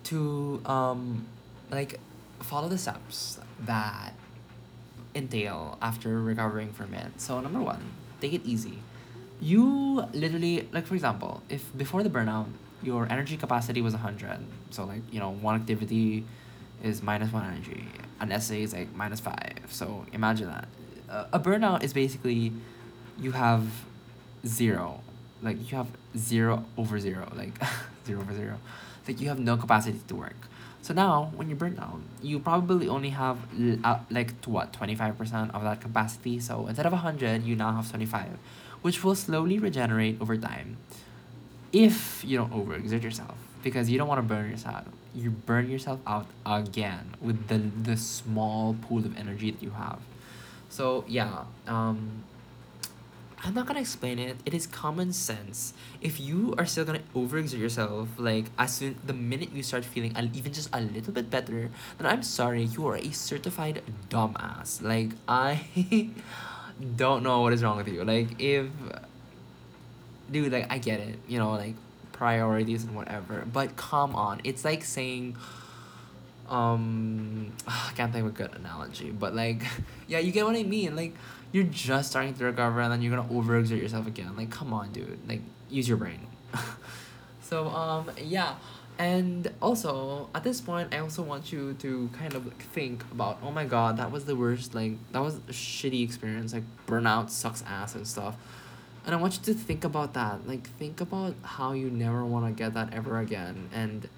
to 0.04 0.60
um, 0.64 1.26
like, 1.70 2.00
follow 2.40 2.68
the 2.68 2.78
steps 2.78 3.38
that 3.60 4.14
entail 5.18 5.76
after 5.82 6.20
recovering 6.22 6.72
from 6.72 6.94
it. 6.94 7.20
So 7.20 7.40
number 7.40 7.60
one, 7.60 7.82
take 8.20 8.32
it 8.32 8.42
easy. 8.44 8.78
You 9.40 10.04
literally 10.12 10.68
like 10.72 10.86
for 10.86 10.94
example 10.94 11.42
if 11.48 11.76
before 11.76 12.02
the 12.02 12.10
burnout 12.10 12.46
your 12.82 13.06
energy 13.10 13.36
capacity 13.36 13.82
was 13.82 13.92
100 13.94 14.38
so 14.70 14.84
like 14.84 15.02
you 15.12 15.18
know 15.18 15.30
one 15.30 15.56
activity 15.56 16.24
is 16.82 17.02
minus 17.02 17.32
one 17.32 17.44
energy 17.44 17.84
an 18.20 18.32
essay 18.32 18.62
is 18.62 18.72
like 18.72 18.94
minus 18.94 19.20
five. 19.20 19.60
So 19.68 20.06
imagine 20.12 20.48
that. 20.48 20.68
A 21.32 21.40
burnout 21.40 21.82
is 21.82 21.92
basically 21.92 22.52
you 23.18 23.32
have 23.32 23.66
zero 24.46 25.00
like 25.42 25.58
you 25.58 25.76
have 25.76 25.88
zero 26.16 26.64
over 26.76 26.98
zero 27.00 27.28
like 27.34 27.52
zero 28.06 28.20
over 28.20 28.34
zero. 28.34 28.58
Like 29.06 29.20
you 29.20 29.28
have 29.28 29.38
no 29.38 29.56
capacity 29.56 30.00
to 30.08 30.14
work 30.14 30.36
So 30.88 30.94
now, 30.94 31.32
when 31.36 31.50
you 31.50 31.54
burn 31.54 31.74
down, 31.74 32.02
you 32.22 32.38
probably 32.38 32.88
only 32.88 33.10
have 33.10 33.36
uh, 33.84 33.98
like 34.08 34.40
to 34.40 34.48
what 34.48 34.72
twenty 34.72 34.94
five 34.94 35.18
percent 35.18 35.54
of 35.54 35.62
that 35.62 35.82
capacity. 35.82 36.40
So 36.40 36.66
instead 36.66 36.86
of 36.86 36.94
hundred, 36.94 37.42
you 37.42 37.56
now 37.56 37.72
have 37.72 37.90
twenty 37.90 38.06
five, 38.06 38.38
which 38.80 39.04
will 39.04 39.14
slowly 39.14 39.58
regenerate 39.58 40.16
over 40.18 40.38
time, 40.38 40.78
if 41.74 42.24
you 42.24 42.38
don't 42.38 42.54
overexert 42.54 43.02
yourself 43.02 43.36
because 43.62 43.90
you 43.90 43.98
don't 43.98 44.08
want 44.08 44.20
to 44.20 44.22
burn 44.22 44.48
yourself. 44.48 44.86
You 45.14 45.28
burn 45.28 45.68
yourself 45.68 46.00
out 46.06 46.24
again 46.46 47.12
with 47.20 47.48
the 47.48 47.58
the 47.58 47.98
small 47.98 48.74
pool 48.80 49.00
of 49.04 49.14
energy 49.18 49.50
that 49.50 49.62
you 49.62 49.72
have. 49.76 50.00
So 50.70 51.04
yeah, 51.06 51.44
um, 51.66 52.24
I'm 53.48 53.54
not 53.54 53.64
gonna 53.64 53.80
explain 53.80 54.18
it. 54.18 54.36
It 54.44 54.52
is 54.52 54.66
common 54.66 55.10
sense. 55.14 55.72
If 56.02 56.20
you 56.20 56.54
are 56.58 56.66
still 56.66 56.84
gonna 56.84 57.00
overexert 57.16 57.58
yourself, 57.58 58.10
like 58.18 58.44
as 58.58 58.74
soon 58.74 58.96
the 59.06 59.14
minute 59.14 59.52
you 59.54 59.62
start 59.62 59.86
feeling 59.86 60.12
a, 60.14 60.28
even 60.34 60.52
just 60.52 60.68
a 60.70 60.82
little 60.82 61.14
bit 61.14 61.30
better, 61.30 61.70
then 61.96 62.06
I'm 62.06 62.22
sorry, 62.22 62.64
you 62.64 62.86
are 62.88 62.96
a 62.96 63.10
certified 63.10 63.80
dumbass. 64.10 64.82
Like 64.82 65.12
I 65.26 65.64
don't 66.96 67.22
know 67.22 67.40
what 67.40 67.54
is 67.54 67.64
wrong 67.64 67.78
with 67.78 67.88
you. 67.88 68.04
Like 68.04 68.38
if 68.38 68.66
dude, 70.30 70.52
like 70.52 70.70
I 70.70 70.76
get 70.76 71.00
it, 71.00 71.18
you 71.26 71.38
know, 71.38 71.52
like 71.52 71.74
priorities 72.12 72.84
and 72.84 72.94
whatever. 72.94 73.46
But 73.50 73.76
come 73.76 74.14
on, 74.14 74.42
it's 74.44 74.62
like 74.62 74.84
saying 74.84 75.38
um 76.48 77.52
I 77.68 77.92
can't 77.94 78.12
think 78.12 78.26
of 78.26 78.32
a 78.32 78.34
good 78.34 78.54
analogy, 78.54 79.10
but 79.10 79.34
like 79.34 79.62
yeah, 80.06 80.18
you 80.18 80.32
get 80.32 80.44
what 80.44 80.56
I 80.56 80.62
mean. 80.62 80.96
Like 80.96 81.14
you're 81.52 81.64
just 81.64 82.10
starting 82.10 82.34
to 82.34 82.44
recover 82.44 82.80
and 82.80 82.92
then 82.92 83.02
you're 83.02 83.14
gonna 83.14 83.28
overexert 83.28 83.80
yourself 83.80 84.06
again. 84.06 84.34
Like 84.36 84.50
come 84.50 84.72
on, 84.72 84.92
dude. 84.92 85.18
Like 85.28 85.42
use 85.70 85.88
your 85.88 85.98
brain. 85.98 86.26
so 87.42 87.68
um 87.68 88.10
yeah. 88.18 88.56
And 88.98 89.48
also 89.62 90.28
at 90.34 90.42
this 90.42 90.60
point 90.60 90.92
I 90.92 90.98
also 90.98 91.22
want 91.22 91.52
you 91.52 91.74
to 91.74 92.10
kind 92.12 92.34
of 92.34 92.46
like 92.46 92.62
think 92.72 93.04
about 93.12 93.38
oh 93.42 93.50
my 93.50 93.64
god, 93.64 93.96
that 93.98 94.10
was 94.10 94.24
the 94.24 94.36
worst 94.36 94.74
like 94.74 94.94
that 95.12 95.22
was 95.22 95.36
a 95.36 95.52
shitty 95.52 96.02
experience. 96.02 96.52
Like 96.52 96.64
burnout 96.86 97.30
sucks 97.30 97.62
ass 97.66 97.94
and 97.94 98.06
stuff. 98.06 98.36
And 99.06 99.14
I 99.14 99.18
want 99.18 99.38
you 99.38 99.54
to 99.54 99.58
think 99.58 99.84
about 99.84 100.12
that. 100.14 100.46
Like 100.46 100.68
think 100.78 101.00
about 101.00 101.34
how 101.42 101.72
you 101.72 101.90
never 101.90 102.24
wanna 102.24 102.52
get 102.52 102.74
that 102.74 102.92
ever 102.92 103.18
again 103.18 103.70
and 103.72 104.08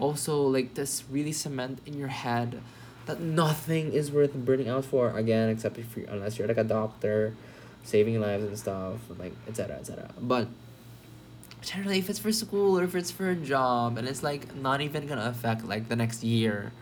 also 0.00 0.42
like 0.42 0.74
this 0.74 1.04
really 1.10 1.32
cement 1.32 1.78
in 1.86 1.98
your 1.98 2.08
head 2.08 2.60
that 3.06 3.20
nothing 3.20 3.92
is 3.92 4.10
worth 4.10 4.34
burning 4.34 4.68
out 4.68 4.84
for 4.84 5.10
again 5.16 5.48
except 5.48 5.78
if 5.78 5.96
you 5.96 6.06
unless 6.08 6.38
you're 6.38 6.48
like 6.48 6.56
a 6.56 6.64
doctor 6.64 7.34
saving 7.84 8.20
lives 8.20 8.44
and 8.44 8.58
stuff 8.58 8.98
like 9.18 9.32
etc 9.48 9.76
etc 9.76 10.10
but 10.20 10.48
generally 11.62 11.98
if 11.98 12.08
it's 12.08 12.18
for 12.18 12.32
school 12.32 12.78
or 12.78 12.84
if 12.84 12.94
it's 12.94 13.10
for 13.10 13.28
a 13.30 13.36
job 13.36 13.98
and 13.98 14.08
it's 14.08 14.22
like 14.22 14.54
not 14.56 14.80
even 14.80 15.06
gonna 15.06 15.26
affect 15.26 15.64
like 15.64 15.88
the 15.88 15.96
next 15.96 16.22
year 16.24 16.72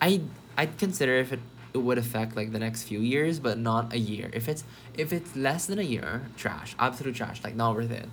i 0.00 0.20
i'd 0.56 0.76
consider 0.78 1.14
if 1.14 1.32
it, 1.32 1.40
it 1.72 1.78
would 1.78 1.98
affect 1.98 2.36
like 2.36 2.52
the 2.52 2.58
next 2.58 2.84
few 2.84 3.00
years 3.00 3.38
but 3.38 3.58
not 3.58 3.92
a 3.92 3.98
year. 3.98 4.30
If 4.32 4.48
it's 4.48 4.64
if 4.94 5.12
it's 5.12 5.36
less 5.36 5.66
than 5.66 5.78
a 5.78 5.82
year 5.82 6.22
trash 6.36 6.74
absolute 6.78 7.14
trash 7.14 7.42
like 7.44 7.54
not 7.54 7.74
worth 7.74 7.90
it. 7.90 8.08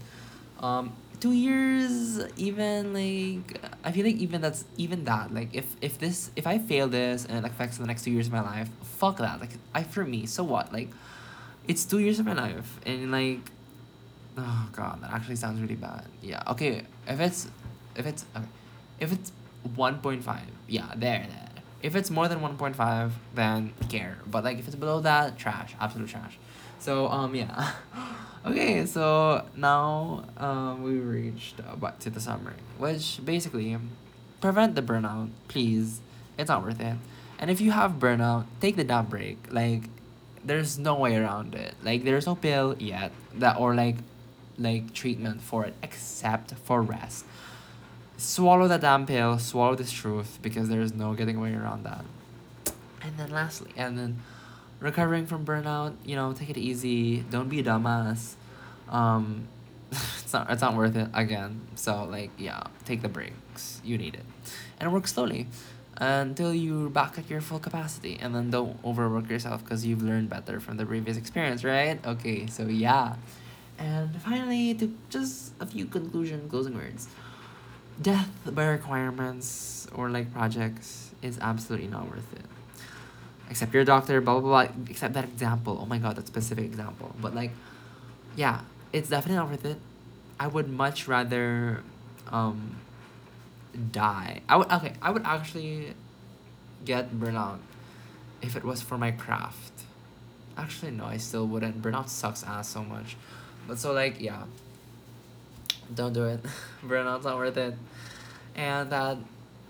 Um 0.60 0.94
two 1.20 1.32
years 1.32 2.20
even 2.38 2.94
like 2.94 3.60
i 3.84 3.92
feel 3.92 4.06
like 4.06 4.18
even 4.18 4.40
that's 4.40 4.66
even 4.78 5.04
that 5.06 5.34
like 5.34 5.50
if 5.54 5.76
if 5.82 5.98
this 5.98 6.30
if 6.36 6.46
i 6.46 6.58
fail 6.60 6.88
this 6.88 7.26
and 7.26 7.44
it 7.44 7.50
affects 7.50 7.78
the 7.78 7.86
next 7.86 8.04
two 8.04 8.12
years 8.12 8.28
of 8.28 8.34
my 8.34 8.42
life 8.42 8.70
fuck 8.98 9.18
that. 9.18 9.40
Like 9.40 9.52
i 9.74 9.84
for 9.84 10.04
me 10.04 10.26
so 10.26 10.44
what? 10.44 10.74
Like 10.74 10.90
it's 11.68 11.86
two 11.86 12.00
years 12.00 12.20
of 12.20 12.26
my 12.26 12.34
life 12.34 12.80
and 12.86 13.12
like 13.12 13.52
oh 14.38 14.70
god 14.72 15.02
that 15.02 15.12
actually 15.12 15.36
sounds 15.36 15.62
really 15.62 15.76
bad. 15.76 16.06
Yeah 16.22 16.42
okay 16.48 16.84
if 17.08 17.20
it's 17.20 17.48
if 17.96 18.06
it's 18.06 18.26
okay 18.36 18.46
if 19.00 19.12
it's 19.14 19.32
1.5 19.76 20.40
yeah 20.68 20.92
there 20.96 21.26
there. 21.30 21.50
If 21.84 21.96
it's 21.96 22.10
more 22.10 22.28
than 22.28 22.40
1.5 22.40 23.12
then 23.36 23.74
care. 23.90 24.18
But 24.26 24.44
like 24.44 24.58
if 24.58 24.66
it's 24.68 24.76
below 24.76 25.00
that 25.02 25.38
trash 25.38 25.76
absolute 25.80 26.10
trash. 26.10 26.38
So 26.80 27.08
um 27.08 27.36
yeah 27.36 27.72
okay 28.46 28.86
so 28.86 29.46
now 29.56 30.24
um 30.38 30.84
we 30.84 30.94
reached 31.00 31.60
back 31.80 32.00
to 32.00 32.10
the 32.10 32.20
summary 32.20 32.54
which 32.78 33.20
basically 33.24 33.78
prevent 34.42 34.76
the 34.76 34.82
burnout 34.82 35.30
please. 35.48 36.02
It's 36.38 36.50
not 36.50 36.64
worth 36.64 36.80
it. 36.80 36.98
And 37.40 37.50
if 37.52 37.62
you 37.62 37.72
have 37.72 37.94
burnout 37.94 38.46
take 38.60 38.76
the 38.76 38.84
damn 38.84 39.06
break. 39.06 39.52
Like 39.52 39.84
there's 40.44 40.78
no 40.78 40.96
way 40.96 41.16
around 41.16 41.56
it. 41.56 41.76
Like 41.84 42.04
there's 42.04 42.26
no 42.26 42.36
pill 42.36 42.76
yet 42.80 43.12
that 43.36 43.58
or 43.58 43.76
like 43.76 43.98
like 44.58 44.94
treatment 44.94 45.42
for 45.42 45.66
it 45.66 45.76
except 45.84 46.54
for 46.54 46.82
rest. 46.82 47.26
Swallow 48.18 48.68
that 48.68 48.82
damn 48.82 49.06
pill 49.06 49.38
swallow 49.40 49.76
this 49.76 49.92
truth 49.92 50.40
because 50.42 50.70
there's 50.70 50.94
no 50.94 51.14
getting 51.14 51.38
away 51.38 51.54
around 51.54 51.84
that. 51.84 52.06
And 53.02 53.18
then 53.18 53.32
lastly 53.32 53.72
and 53.76 53.98
then 53.98 54.22
recovering 54.80 55.26
from 55.26 55.46
burnout 55.46 55.94
you 56.06 56.16
know 56.16 56.34
take 56.34 56.50
it 56.50 56.58
easy. 56.58 57.22
Don't 57.30 57.50
be 57.50 57.60
a 57.60 57.64
dumbass. 57.64 58.36
Um 58.90 59.48
it's 59.92 60.34
not 60.34 60.52
it's 60.52 60.62
not 60.62 60.76
worth 60.76 60.96
it 60.96 61.10
again. 61.14 61.62
So 61.76 62.04
like 62.04 62.32
yeah 62.38 62.64
take 62.86 63.02
the 63.02 63.10
breaks. 63.10 63.82
You 63.84 63.98
need 63.98 64.16
it. 64.16 64.26
And 64.80 64.94
work 64.94 65.08
slowly 65.08 65.48
until 66.00 66.54
you're 66.54 66.90
back 66.90 67.18
at 67.18 67.28
your 67.30 67.42
full 67.42 67.60
capacity. 67.60 68.20
And 68.22 68.36
then 68.36 68.52
don't 68.52 68.78
overwork 68.86 69.30
yourself 69.30 69.64
because 69.64 69.86
you've 69.86 70.04
learned 70.04 70.30
better 70.30 70.60
from 70.60 70.78
the 70.78 70.86
previous 70.86 71.18
experience 71.18 71.64
right? 71.64 72.06
Okay 72.06 72.48
so 72.48 72.68
yeah. 72.68 73.16
And 73.80 74.20
finally 74.22 74.74
to 74.76 74.94
just 75.10 75.54
a 75.60 75.66
few 75.66 75.86
conclusion 75.86 76.50
closing 76.50 76.76
words. 76.76 77.08
Death 78.00 78.30
by 78.46 78.66
requirements 78.68 79.88
or 79.94 80.10
like 80.10 80.32
projects 80.32 81.12
is 81.24 81.40
absolutely 81.42 81.88
not 81.88 82.08
worth 82.12 82.32
it 82.34 82.57
except 83.50 83.74
you're 83.74 83.86
doctor, 83.86 84.22
blah 84.22 84.40
blah 84.40 84.66
blah. 84.66 84.74
Except 84.90 85.14
that 85.14 85.26
example. 85.26 85.80
Oh 85.82 85.86
my 85.86 85.98
god, 85.98 86.16
that 86.16 86.28
specific 86.28 86.66
example. 86.66 87.16
But 87.22 87.36
like, 87.36 87.52
yeah, 88.36 88.62
it's 88.94 89.10
definitely 89.10 89.38
not 89.38 89.50
worth 89.50 89.66
it. 89.66 89.78
I 90.40 90.48
would 90.48 90.70
much 90.70 91.08
rather, 91.08 91.84
um, 92.30 92.78
die. 93.92 94.42
I 94.50 94.58
would 94.58 94.72
okay. 94.72 94.94
I 95.02 95.12
would 95.12 95.26
actually 95.26 95.94
get 96.86 97.14
burnout 97.14 97.60
if 98.42 98.56
it 98.56 98.64
was 98.64 98.82
for 98.82 98.98
my 98.98 99.12
craft. 99.12 99.74
Actually, 100.58 100.92
no, 100.92 101.06
I 101.06 101.18
still 101.18 101.48
wouldn't. 101.48 101.82
Burnout 101.82 102.10
sucks 102.10 102.44
ass 102.44 102.70
so 102.70 102.84
much. 102.84 103.16
But 103.68 103.78
so 103.80 103.94
like 103.94 104.20
yeah. 104.20 104.44
Don't 105.94 106.14
do 106.14 106.26
it. 106.26 106.44
Burnout's 106.86 107.26
not 107.26 107.38
worth 107.38 107.58
it. 107.58 107.76
And 108.56 108.90
that 108.92 109.18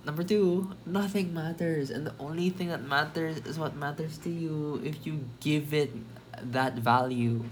Number 0.08 0.24
two, 0.24 0.72
nothing 0.86 1.34
matters. 1.34 1.90
And 1.90 2.08
the 2.08 2.14
only 2.18 2.50
thing 2.50 2.70
that 2.70 2.82
matters 2.82 3.40
is 3.40 3.60
what 3.60 3.76
matters 3.76 4.18
to 4.20 4.30
you 4.30 4.82
if 4.82 5.06
you 5.06 5.26
give 5.42 5.74
it 5.74 5.92
that 6.54 6.76
value. 6.76 7.44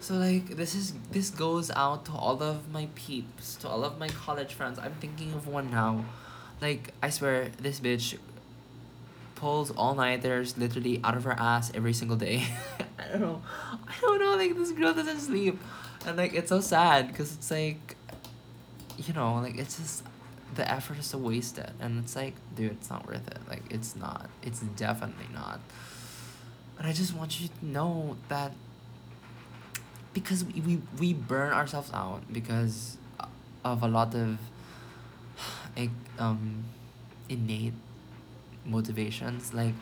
So 0.00 0.14
like 0.14 0.56
this 0.56 0.74
is 0.74 0.94
this 1.12 1.30
goes 1.30 1.70
out 1.70 2.04
to 2.06 2.12
all 2.12 2.42
of 2.42 2.72
my 2.72 2.88
peeps, 2.96 3.54
to 3.62 3.68
all 3.68 3.84
of 3.84 4.00
my 4.00 4.08
college 4.08 4.52
friends. 4.52 4.80
I'm 4.80 4.94
thinking 4.94 5.32
of 5.32 5.46
one 5.46 5.70
now. 5.70 6.04
Like 6.60 6.92
I 7.04 7.10
swear 7.10 7.52
this 7.62 7.78
bitch 7.78 8.18
pulls 9.36 9.70
all 9.70 9.94
nighters 9.94 10.58
literally 10.58 11.00
out 11.04 11.16
of 11.16 11.22
her 11.22 11.36
ass 11.38 11.70
every 11.72 11.92
single 11.92 12.16
day. 12.16 12.48
I 12.98 13.12
don't 13.12 13.20
know. 13.20 13.42
I 13.86 13.94
don't 14.00 14.18
know 14.18 14.34
like 14.34 14.56
this 14.56 14.72
girl 14.72 14.92
doesn't 14.92 15.20
sleep. 15.20 15.56
And 16.04 16.16
like 16.16 16.34
it's 16.34 16.48
so 16.48 16.60
sad 16.60 17.06
because 17.06 17.32
it's 17.36 17.50
like 17.52 17.96
you 18.98 19.14
know, 19.14 19.34
like 19.36 19.56
it's 19.56 19.78
just 19.78 20.02
the 20.56 20.70
effort 20.70 20.98
is 20.98 21.06
so 21.06 21.18
wasted 21.18 21.70
and 21.80 22.02
it's 22.02 22.16
like 22.16 22.34
dude 22.56 22.72
it's 22.72 22.90
not 22.90 23.06
worth 23.06 23.26
it. 23.28 23.38
Like 23.48 23.62
it's 23.70 23.94
not 23.94 24.28
it's 24.42 24.60
definitely 24.60 25.28
not. 25.32 25.60
But 26.76 26.86
i 26.86 26.92
just 26.92 27.14
want 27.14 27.40
you 27.40 27.48
to 27.48 27.66
know 27.66 28.16
that 28.28 28.52
because 30.12 30.44
we, 30.44 30.60
we, 30.60 30.80
we 30.98 31.12
burn 31.12 31.52
ourselves 31.52 31.90
out 31.92 32.22
because 32.32 32.96
of 33.64 33.82
a 33.82 33.88
lot 33.88 34.14
of 34.14 34.38
um 36.18 36.64
innate 37.28 37.74
motivations. 38.64 39.52
Like 39.52 39.74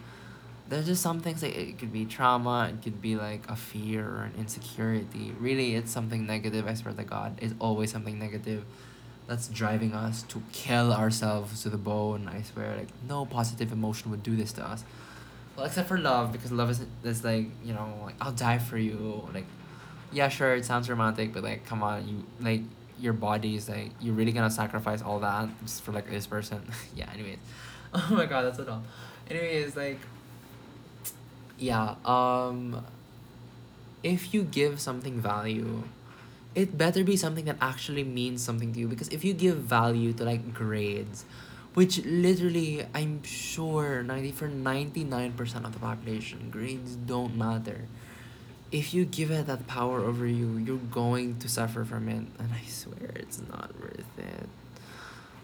there's 0.69 0.87
just 0.87 1.03
some 1.03 1.21
things 1.21 1.43
like 1.43 1.57
it 1.57 1.79
could 1.79 1.93
be 1.93 2.07
trauma 2.07 2.71
it 2.73 2.83
could 2.83 3.03
be 3.03 3.17
like 3.17 3.49
a 3.49 3.57
fear 3.57 4.05
or 4.05 4.23
an 4.25 4.35
insecurity. 4.39 5.33
Really 5.39 5.75
it's 5.77 5.93
something 5.93 6.27
negative 6.27 6.67
i 6.67 6.75
swear 6.75 6.95
to 6.95 7.05
god. 7.05 7.39
It's 7.41 7.55
always 7.59 7.93
something 7.93 8.19
negative 8.19 8.65
that's 9.27 9.49
driving 9.49 9.95
us 9.95 10.23
to 10.25 10.43
kill 10.53 10.93
ourselves 10.93 11.63
to 11.63 11.71
the 11.71 11.79
bone. 11.79 12.29
I 12.29 12.43
swear, 12.43 12.77
like 12.77 12.89
no 13.09 13.25
positive 13.25 13.73
emotion 13.73 14.11
would 14.11 14.23
do 14.23 14.37
this 14.37 14.53
to 14.55 14.67
us. 14.67 14.85
Well, 15.57 15.67
except 15.67 15.89
for 15.89 15.99
love, 15.99 16.33
because 16.33 16.53
love 16.53 16.71
is 16.71 16.85
is 17.05 17.25
like 17.25 17.47
you 17.65 17.73
know 17.73 17.95
like 18.05 18.17
I'll 18.21 18.33
die 18.33 18.59
for 18.59 18.79
you. 18.79 19.27
Like, 19.33 19.47
yeah, 20.13 20.29
sure, 20.29 20.55
it 20.55 20.65
sounds 20.65 20.91
romantic, 20.91 21.33
but 21.33 21.43
like, 21.43 21.65
come 21.65 21.83
on, 21.83 22.07
you 22.09 22.25
like 22.41 22.63
your 23.01 23.13
body 23.13 23.57
is 23.57 23.69
like 23.69 23.91
you're 24.01 24.15
really 24.15 24.33
gonna 24.33 24.51
sacrifice 24.51 25.03
all 25.03 25.21
that 25.21 25.49
just 25.63 25.83
for 25.83 25.93
like 25.93 26.11
this 26.11 26.27
person. 26.27 26.63
yeah. 26.97 27.11
Anyways, 27.13 27.39
oh 27.95 28.09
my 28.11 28.27
god, 28.27 28.43
that's 28.43 28.59
so 28.59 28.65
dumb. 28.65 28.85
Anyways, 29.31 29.77
like, 29.77 30.01
yeah. 31.59 31.95
Um, 32.05 32.85
if 34.03 34.35
you 34.35 34.43
give 34.43 34.81
something 34.81 35.19
value 35.19 35.85
it 36.55 36.79
better 36.79 37.03
be 37.05 37.17
something 37.17 37.45
that 37.47 37.57
actually 37.61 38.05
means 38.05 38.43
something 38.43 38.73
to 38.73 38.79
you. 38.79 38.89
Because 38.89 39.09
if 39.09 39.25
you 39.25 39.35
give 39.35 39.57
value 39.57 40.13
to 40.15 40.25
like 40.25 40.55
grades 40.55 41.25
which 41.75 42.05
literally 42.05 42.87
I'm 42.95 43.23
sure 43.25 44.03
90 44.03 44.31
for 44.33 44.49
99% 44.49 45.65
of 45.65 45.73
the 45.73 45.79
population 45.79 46.49
grades 46.51 46.95
don't 46.95 47.37
matter. 47.37 47.83
If 48.71 48.95
you 48.95 49.05
give 49.05 49.31
it 49.31 49.47
that 49.47 49.67
power 49.67 50.01
over 50.01 50.27
you 50.27 50.57
you're 50.57 50.89
going 50.91 51.39
to 51.41 51.49
suffer 51.49 51.85
from 51.85 52.09
it. 52.09 52.25
And 52.39 52.49
I 52.53 52.67
swear 52.69 53.11
it's 53.17 53.41
not 53.41 53.71
worth 53.81 54.19
it. 54.19 54.49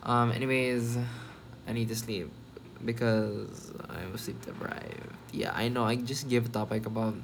Um 0.04 0.30
anyways 0.30 0.96
I 1.66 1.72
need 1.72 1.88
to 1.88 1.96
sleep 1.96 2.30
because 2.84 3.72
I'm 3.88 4.16
sleep 4.16 4.40
deprived. 4.46 5.10
Yeah 5.32 5.52
I 5.54 5.68
know. 5.68 5.84
I 5.84 5.96
just 5.96 6.28
gave 6.28 6.46
a 6.46 6.48
topic 6.48 6.86
about 6.86 7.14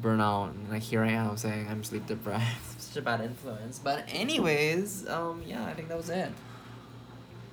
burnout 0.00 0.50
and 0.50 0.68
like 0.70 0.82
here 0.82 1.02
I 1.02 1.12
am 1.12 1.36
saying 1.36 1.68
I'm 1.70 1.82
sleep 1.84 2.06
deprived 2.06 2.44
such 2.78 2.96
a 2.96 3.02
bad 3.02 3.20
influence 3.20 3.78
but 3.78 4.04
anyways 4.08 5.08
um 5.08 5.42
yeah 5.46 5.64
I 5.64 5.74
think 5.74 5.88
that 5.88 5.96
was 5.96 6.10
it 6.10 6.30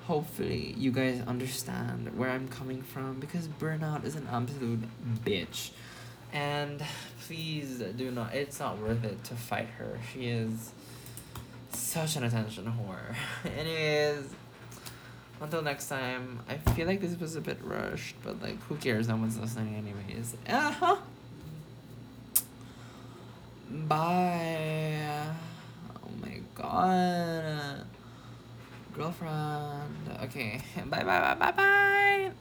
hopefully 0.07 0.75
you 0.77 0.91
guys 0.91 1.21
understand 1.27 2.17
where 2.17 2.29
I'm 2.29 2.47
coming 2.47 2.81
from 2.81 3.19
because 3.19 3.47
burnout 3.47 4.05
is 4.05 4.15
an 4.15 4.27
absolute 4.31 4.83
bitch. 5.23 5.71
And 6.31 6.83
please 7.21 7.79
do 7.95 8.11
not, 8.11 8.33
it's 8.33 8.59
not 8.59 8.79
worth 8.79 9.03
it 9.03 9.23
to 9.25 9.35
fight 9.35 9.67
her. 9.77 9.99
She 10.11 10.27
is 10.27 10.71
such 11.71 12.15
an 12.15 12.23
attention 12.23 12.65
whore. 12.65 13.15
Anyways, 13.57 14.33
until 15.39 15.61
next 15.61 15.89
time, 15.89 16.39
I 16.49 16.57
feel 16.71 16.87
like 16.87 17.01
this 17.01 17.17
was 17.19 17.35
a 17.35 17.41
bit 17.41 17.59
rushed, 17.63 18.15
but 18.23 18.41
like, 18.41 18.61
who 18.63 18.75
cares? 18.75 19.07
No 19.07 19.15
one's 19.15 19.37
listening, 19.37 19.75
anyways. 19.75 20.35
Uh 20.47 20.71
huh. 20.71 20.97
Bye. 23.73 25.33
Oh 26.03 26.09
my 26.21 26.39
god 26.53 27.85
girlfriend. 28.93 30.09
Okay, 30.23 30.61
bye 30.89 31.03
bye 31.03 31.19
bye 31.19 31.35
bye 31.35 31.51
bye. 31.51 32.31